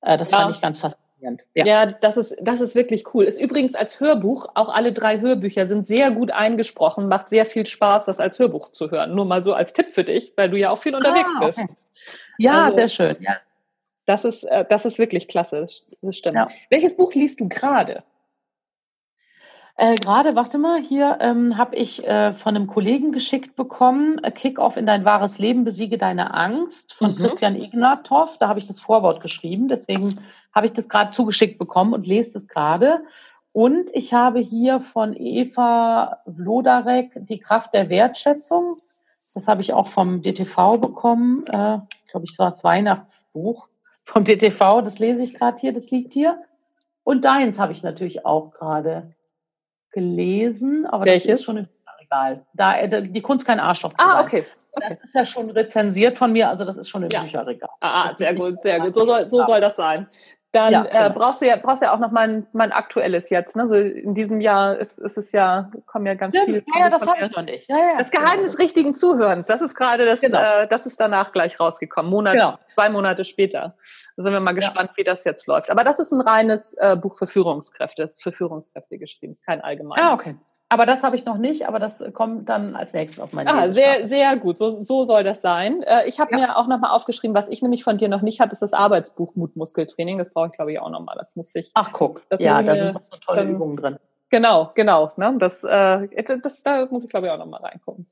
Äh, 0.03 0.19
das 0.19 0.31
ja. 0.31 0.41
fand 0.41 0.57
ich 0.57 0.61
ganz 0.61 0.79
faszinierend. 0.79 1.08
Ja. 1.20 1.66
ja, 1.66 1.87
das 1.87 2.16
ist, 2.16 2.37
das 2.40 2.61
ist 2.61 2.74
wirklich 2.74 3.14
cool. 3.14 3.24
Ist 3.24 3.40
übrigens 3.40 3.74
als 3.74 4.00
Hörbuch, 4.00 4.46
auch 4.54 4.68
alle 4.68 4.92
drei 4.92 5.20
Hörbücher 5.20 5.66
sind 5.66 5.88
sehr 5.88 6.11
gut 6.11 6.31
eingesprochen, 6.31 7.09
macht 7.09 7.31
sehr 7.31 7.46
viel 7.46 7.66
Spaß, 7.66 8.04
das 8.04 8.20
als 8.20 8.38
Hörbuch 8.38 8.70
zu 8.70 8.90
hören. 8.90 9.14
Nur 9.14 9.24
mal 9.24 9.42
so 9.42 9.54
als 9.54 9.72
Tipp 9.72 9.87
für 9.87 10.04
dich, 10.04 10.33
weil 10.37 10.50
du 10.50 10.57
ja 10.57 10.70
auch 10.70 10.78
viel 10.78 10.94
unterwegs 10.94 11.28
ah, 11.37 11.42
okay. 11.42 11.52
bist. 11.57 11.87
Ja, 12.38 12.64
also, 12.66 12.76
sehr 12.76 12.88
schön. 12.88 13.16
Ja. 13.20 13.37
Das 14.07 14.24
ist, 14.24 14.44
äh, 14.44 14.64
das 14.68 14.85
ist 14.85 14.98
wirklich 14.98 15.28
klasse. 15.28 15.61
Das 15.61 15.98
stimmt. 16.11 16.37
Ja. 16.37 16.48
Welches 16.70 16.96
Buch 16.96 17.12
liest 17.14 17.40
du 17.40 17.48
gerade? 17.48 18.02
Äh, 19.81 19.95
Gerade, 19.95 20.35
warte 20.35 20.59
mal, 20.59 20.83
hier 20.83 21.19
ähm, 21.21 21.57
habe 21.57 21.77
ich 21.77 22.05
äh, 22.05 22.35
von 22.35 22.57
einem 22.57 22.67
Kollegen 22.67 23.12
geschickt 23.12 23.55
bekommen, 23.55 24.19
äh, 24.25 24.33
Kick-Off 24.33 24.77
in 24.77 24.87
dein 24.87 25.05
wahres 25.05 25.38
Leben, 25.38 25.62
besiege 25.62 25.99
deine 25.99 26.35
Angst 26.35 26.95
von 26.95 27.12
mhm. 27.12 27.14
Christian 27.14 27.55
Ignatov. 27.55 28.38
Da 28.38 28.49
habe 28.49 28.59
ich 28.59 28.67
das 28.67 28.81
Vorwort 28.81 29.21
geschrieben, 29.21 29.69
deswegen 29.69 30.19
habe 30.53 30.67
ich 30.67 30.73
das 30.73 30.88
gerade 30.88 31.12
zugeschickt 31.12 31.61
bekommen 31.61 31.93
und 31.95 32.09
lese 32.09 32.33
das 32.33 32.49
gerade. 32.49 33.05
Und 33.53 33.88
ich 33.93 34.12
habe 34.12 34.41
hier 34.41 34.81
von 34.81 35.14
Eva 35.17 36.23
Vlodarek 36.27 37.12
die 37.14 37.38
Kraft 37.38 37.73
der 37.73 37.88
Wertschätzung. 37.88 38.75
Das 39.35 39.47
habe 39.47 39.61
ich 39.62 39.75
auch 39.75 39.87
vom 39.87 40.23
DTV 40.23 40.79
bekommen. 40.79 41.45
Äh, 41.53 41.79
ich 42.03 42.11
glaube, 42.11 42.27
ich 42.29 42.37
war 42.37 42.51
das 42.51 42.64
Weihnachtsbuch 42.64 43.69
vom 44.03 44.25
DTV. 44.25 44.83
Das 44.83 44.99
lese 44.99 45.23
ich 45.23 45.35
gerade 45.35 45.61
hier, 45.61 45.73
das 45.73 45.88
liegt 45.93 46.14
hier. 46.14 46.43
Und 47.05 47.25
deins 47.25 47.61
habe 47.61 47.73
ich 47.73 47.85
natürlich 47.85 48.27
auch 48.27 48.51
gerade 48.51 49.14
gelesen, 49.92 50.87
aber 50.87 51.05
Welches? 51.05 51.27
das 51.31 51.40
ist 51.40 51.46
schon 51.46 51.57
im 51.59 51.66
Bücherregal. 51.66 52.46
Da, 52.55 52.79
äh, 52.79 53.09
die 53.09 53.22
Kunst 53.22 53.46
kein 53.46 53.61
Arschloch 53.61 53.92
zu 53.92 54.05
Ah, 54.05 54.20
okay. 54.20 54.44
okay. 54.72 54.88
Das 54.88 55.05
ist 55.05 55.14
ja 55.14 55.27
schon 55.27 55.51
rezensiert 55.51 56.18
von 56.18 56.33
mir, 56.33 56.48
also 56.48 56.64
das 56.64 56.77
ist 56.77 56.88
schon 56.88 57.03
im 57.03 57.11
ja. 57.11 57.22
Bücherregal. 57.22 57.70
Ah, 57.81 58.14
sehr 58.16 58.35
gut, 58.35 58.55
sehr 58.55 58.81
gut. 58.81 58.94
So 58.94 59.05
soll, 59.05 59.29
so 59.29 59.44
soll 59.46 59.61
das 59.61 59.77
sein. 59.77 60.09
Dann 60.53 60.73
ja, 60.73 60.85
äh, 60.85 60.89
genau. 60.89 61.07
äh, 61.07 61.11
brauchst 61.11 61.43
du 61.43 61.47
ja 61.47 61.57
brauchst 61.57 61.83
ja 61.83 61.93
auch 61.93 61.99
noch 61.99 62.11
mein, 62.11 62.47
mein 62.53 62.73
aktuelles 62.73 63.29
jetzt. 63.29 63.55
Ne? 63.55 63.69
So 63.69 63.75
in 63.75 64.15
diesem 64.15 64.41
Jahr 64.41 64.79
ist, 64.79 64.99
ist 64.99 65.19
es 65.19 65.33
ja 65.33 65.71
kommen 65.85 66.07
ja 66.07 66.15
ganz 66.15 66.39
viele. 66.39 66.65
Ja, 66.75 66.85
ja 66.85 66.91
das 66.91 67.07
habe 67.07 67.23
ich 67.23 67.37
noch 67.37 67.43
nicht. 67.43 67.69
Ja, 67.69 67.77
ja, 67.77 67.99
das 67.99 68.11
Geheimnis 68.11 68.53
genau. 68.53 68.63
richtigen 68.63 68.95
Zuhörens. 68.95 69.47
Das 69.47 69.61
ist 69.61 69.75
gerade 69.75 70.07
das. 70.07 70.21
Genau. 70.21 70.39
Äh, 70.39 70.67
das 70.67 70.87
ist 70.87 70.99
danach 70.99 71.33
gleich 71.33 71.61
rausgekommen. 71.61 72.11
Monat, 72.11 72.35
genau. 72.35 72.59
zwei 72.75 72.89
Monate 72.89 73.25
später. 73.25 73.75
Da 74.17 74.23
sind 74.23 74.33
wir 74.33 74.41
mal 74.41 74.55
gespannt, 74.55 74.91
ja. 74.93 74.97
wie 74.97 75.05
das 75.05 75.25
jetzt 75.25 75.47
läuft. 75.47 75.69
Aber 75.69 75.85
das 75.85 75.99
ist 75.99 76.13
ein 76.13 76.23
reines 76.23 76.75
äh, 76.75 76.97
Buch 76.97 77.19
für 77.19 77.27
Führungskräfte. 77.27 78.01
Das 78.01 78.15
ist 78.15 78.23
für 78.23 78.33
Führungskräfte 78.33 78.97
geschrieben. 78.97 79.33
ist 79.33 79.45
kein 79.45 79.61
allgemeines. 79.61 80.03
Ah, 80.03 80.15
okay. 80.15 80.37
Aber 80.70 80.85
das 80.85 81.02
habe 81.02 81.16
ich 81.16 81.24
noch 81.24 81.38
nicht, 81.38 81.66
aber 81.66 81.78
das 81.78 82.02
kommt 82.12 82.48
dann 82.48 82.76
als 82.76 82.92
nächstes 82.92 83.20
auf 83.20 83.33
meine 83.33 83.50
Ah, 83.50 83.70
sehr, 83.70 84.07
sehr 84.07 84.37
gut. 84.37 84.59
So, 84.59 84.70
so 84.70 85.04
soll 85.04 85.24
das 85.24 85.40
sein. 85.40 85.83
Äh, 85.83 86.07
ich 86.07 86.20
habe 86.20 86.33
ja. 86.33 86.38
mir 86.38 86.57
auch 86.57 86.66
nochmal 86.66 86.90
aufgeschrieben, 86.90 87.35
was 87.35 87.48
ich 87.48 87.62
nämlich 87.62 87.85
von 87.85 87.96
dir 87.96 88.09
noch 88.09 88.20
nicht 88.20 88.40
habe, 88.40 88.52
ist 88.52 88.61
das 88.61 88.74
Arbeitsbuch 88.74 89.35
Mutmuskeltraining. 89.35 90.18
Das 90.18 90.33
brauche 90.33 90.48
ich, 90.48 90.52
glaube 90.52 90.72
ich, 90.72 90.81
auch 90.81 90.90
nochmal. 90.90 91.16
Das 91.18 91.37
muss 91.37 91.54
ich. 91.54 91.70
Ach, 91.74 91.92
guck. 91.92 92.22
ja, 92.38 92.62
da 92.62 92.76
sind 92.76 92.94
noch 92.94 93.02
so 93.02 93.16
tolle 93.16 93.42
dann, 93.42 93.54
Übungen 93.54 93.76
drin. 93.76 93.98
Genau, 94.28 94.70
genau. 94.74 95.09
Ne? 95.16 95.37
Das, 95.38 95.64
äh, 95.64 96.07
das, 96.22 96.62
da 96.62 96.87
muss 96.90 97.04
ich, 97.04 97.09
glaube 97.09 97.26
ich, 97.26 97.33
auch 97.33 97.38
nochmal 97.38 97.62
reingucken. 97.62 98.07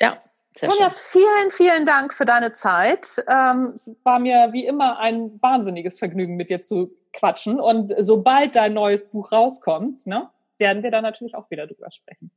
Ja. 0.00 0.18
Tonja, 0.54 0.90
vielen, 0.90 1.50
vielen 1.50 1.86
Dank 1.86 2.12
für 2.12 2.26
deine 2.26 2.52
Zeit. 2.52 3.24
Ähm, 3.28 3.72
es 3.74 3.94
war 4.02 4.18
mir 4.18 4.48
wie 4.52 4.66
immer 4.66 4.98
ein 4.98 5.38
wahnsinniges 5.40 5.98
Vergnügen, 5.98 6.36
mit 6.36 6.50
dir 6.50 6.62
zu 6.62 6.90
quatschen. 7.12 7.60
Und 7.60 7.94
sobald 7.98 8.56
dein 8.56 8.74
neues 8.74 9.08
Buch 9.08 9.32
rauskommt, 9.32 10.06
ne, 10.06 10.28
werden 10.62 10.82
wir 10.82 10.90
da 10.92 11.02
natürlich 11.02 11.34
auch 11.34 11.50
wieder 11.50 11.66
drüber 11.66 11.90
sprechen. 11.90 12.30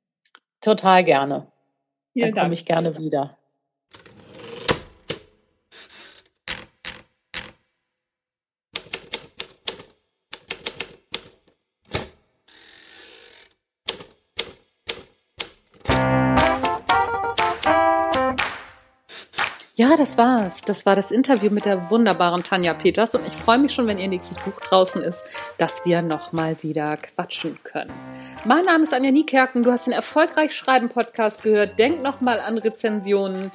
Total 0.59 1.03
gerne. 1.03 1.47
Vielen 2.13 2.33
Dann 2.33 2.43
komme 2.43 2.53
ich 2.55 2.65
gerne 2.65 2.97
wieder. 2.97 3.37
Ja, 19.77 19.97
das 19.97 20.17
war's. 20.17 20.61
Das 20.61 20.85
war 20.85 20.95
das 20.95 21.11
Interview 21.11 21.51
mit 21.51 21.65
der 21.65 21.89
wunderbaren 21.89 22.45
Tanja 22.45 22.73
Peters 22.73 23.13
und 23.13 23.27
ich 23.27 23.33
freue 23.33 23.57
mich 23.57 23.73
schon, 23.73 23.87
wenn 23.87 23.97
ihr 23.97 24.07
nächstes 24.07 24.39
Buch 24.39 24.57
draußen 24.61 25.03
ist, 25.03 25.21
dass 25.57 25.83
wir 25.83 26.01
nochmal 26.01 26.55
wieder 26.63 26.95
quatschen 26.95 27.59
können. 27.61 27.91
Mein 28.45 28.63
Name 28.63 28.85
ist 28.85 28.93
Anja 28.93 29.11
Niekerken. 29.11 29.63
Du 29.63 29.73
hast 29.73 29.87
den 29.87 29.91
Erfolgreich 29.91 30.55
Schreiben 30.55 30.87
Podcast 30.87 31.41
gehört. 31.41 31.77
Denk 31.77 32.01
nochmal 32.01 32.39
an 32.39 32.57
Rezensionen. 32.57 33.51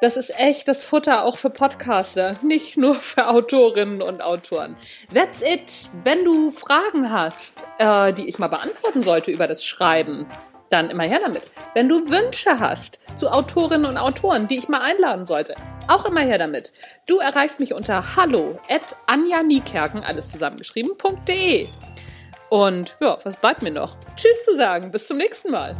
Das 0.00 0.16
ist 0.16 0.36
echt 0.40 0.66
das 0.66 0.82
Futter 0.82 1.22
auch 1.22 1.38
für 1.38 1.50
Podcaster, 1.50 2.34
nicht 2.42 2.76
nur 2.76 2.96
für 2.96 3.28
Autorinnen 3.28 4.02
und 4.02 4.22
Autoren. 4.22 4.74
That's 5.14 5.40
it. 5.40 5.88
Wenn 6.02 6.24
du 6.24 6.50
Fragen 6.50 7.12
hast, 7.12 7.64
äh, 7.78 8.12
die 8.12 8.28
ich 8.28 8.40
mal 8.40 8.48
beantworten 8.48 9.04
sollte 9.04 9.30
über 9.30 9.46
das 9.46 9.64
Schreiben, 9.64 10.26
dann 10.70 10.90
immer 10.90 11.04
her 11.04 11.20
damit. 11.22 11.42
Wenn 11.74 11.88
du 11.88 12.08
Wünsche 12.08 12.58
hast 12.58 12.98
zu 13.16 13.30
Autorinnen 13.30 13.86
und 13.86 13.98
Autoren, 13.98 14.48
die 14.48 14.58
ich 14.58 14.68
mal 14.68 14.80
einladen 14.80 15.26
sollte, 15.26 15.54
auch 15.88 16.04
immer 16.04 16.20
her 16.20 16.38
damit. 16.38 16.72
Du 17.06 17.18
erreichst 17.18 17.60
mich 17.60 17.74
unter 17.74 18.16
hallo 18.16 18.58
at 18.68 18.94
Anja 19.06 19.42
Niekerken, 19.42 20.02
alles 20.02 20.30
zusammengeschrieben.de. 20.30 21.68
Und 22.48 22.96
ja, 23.00 23.18
was 23.22 23.36
bleibt 23.36 23.62
mir 23.62 23.72
noch? 23.72 23.96
Tschüss 24.16 24.44
zu 24.44 24.56
sagen. 24.56 24.90
Bis 24.90 25.06
zum 25.06 25.18
nächsten 25.18 25.50
Mal. 25.50 25.76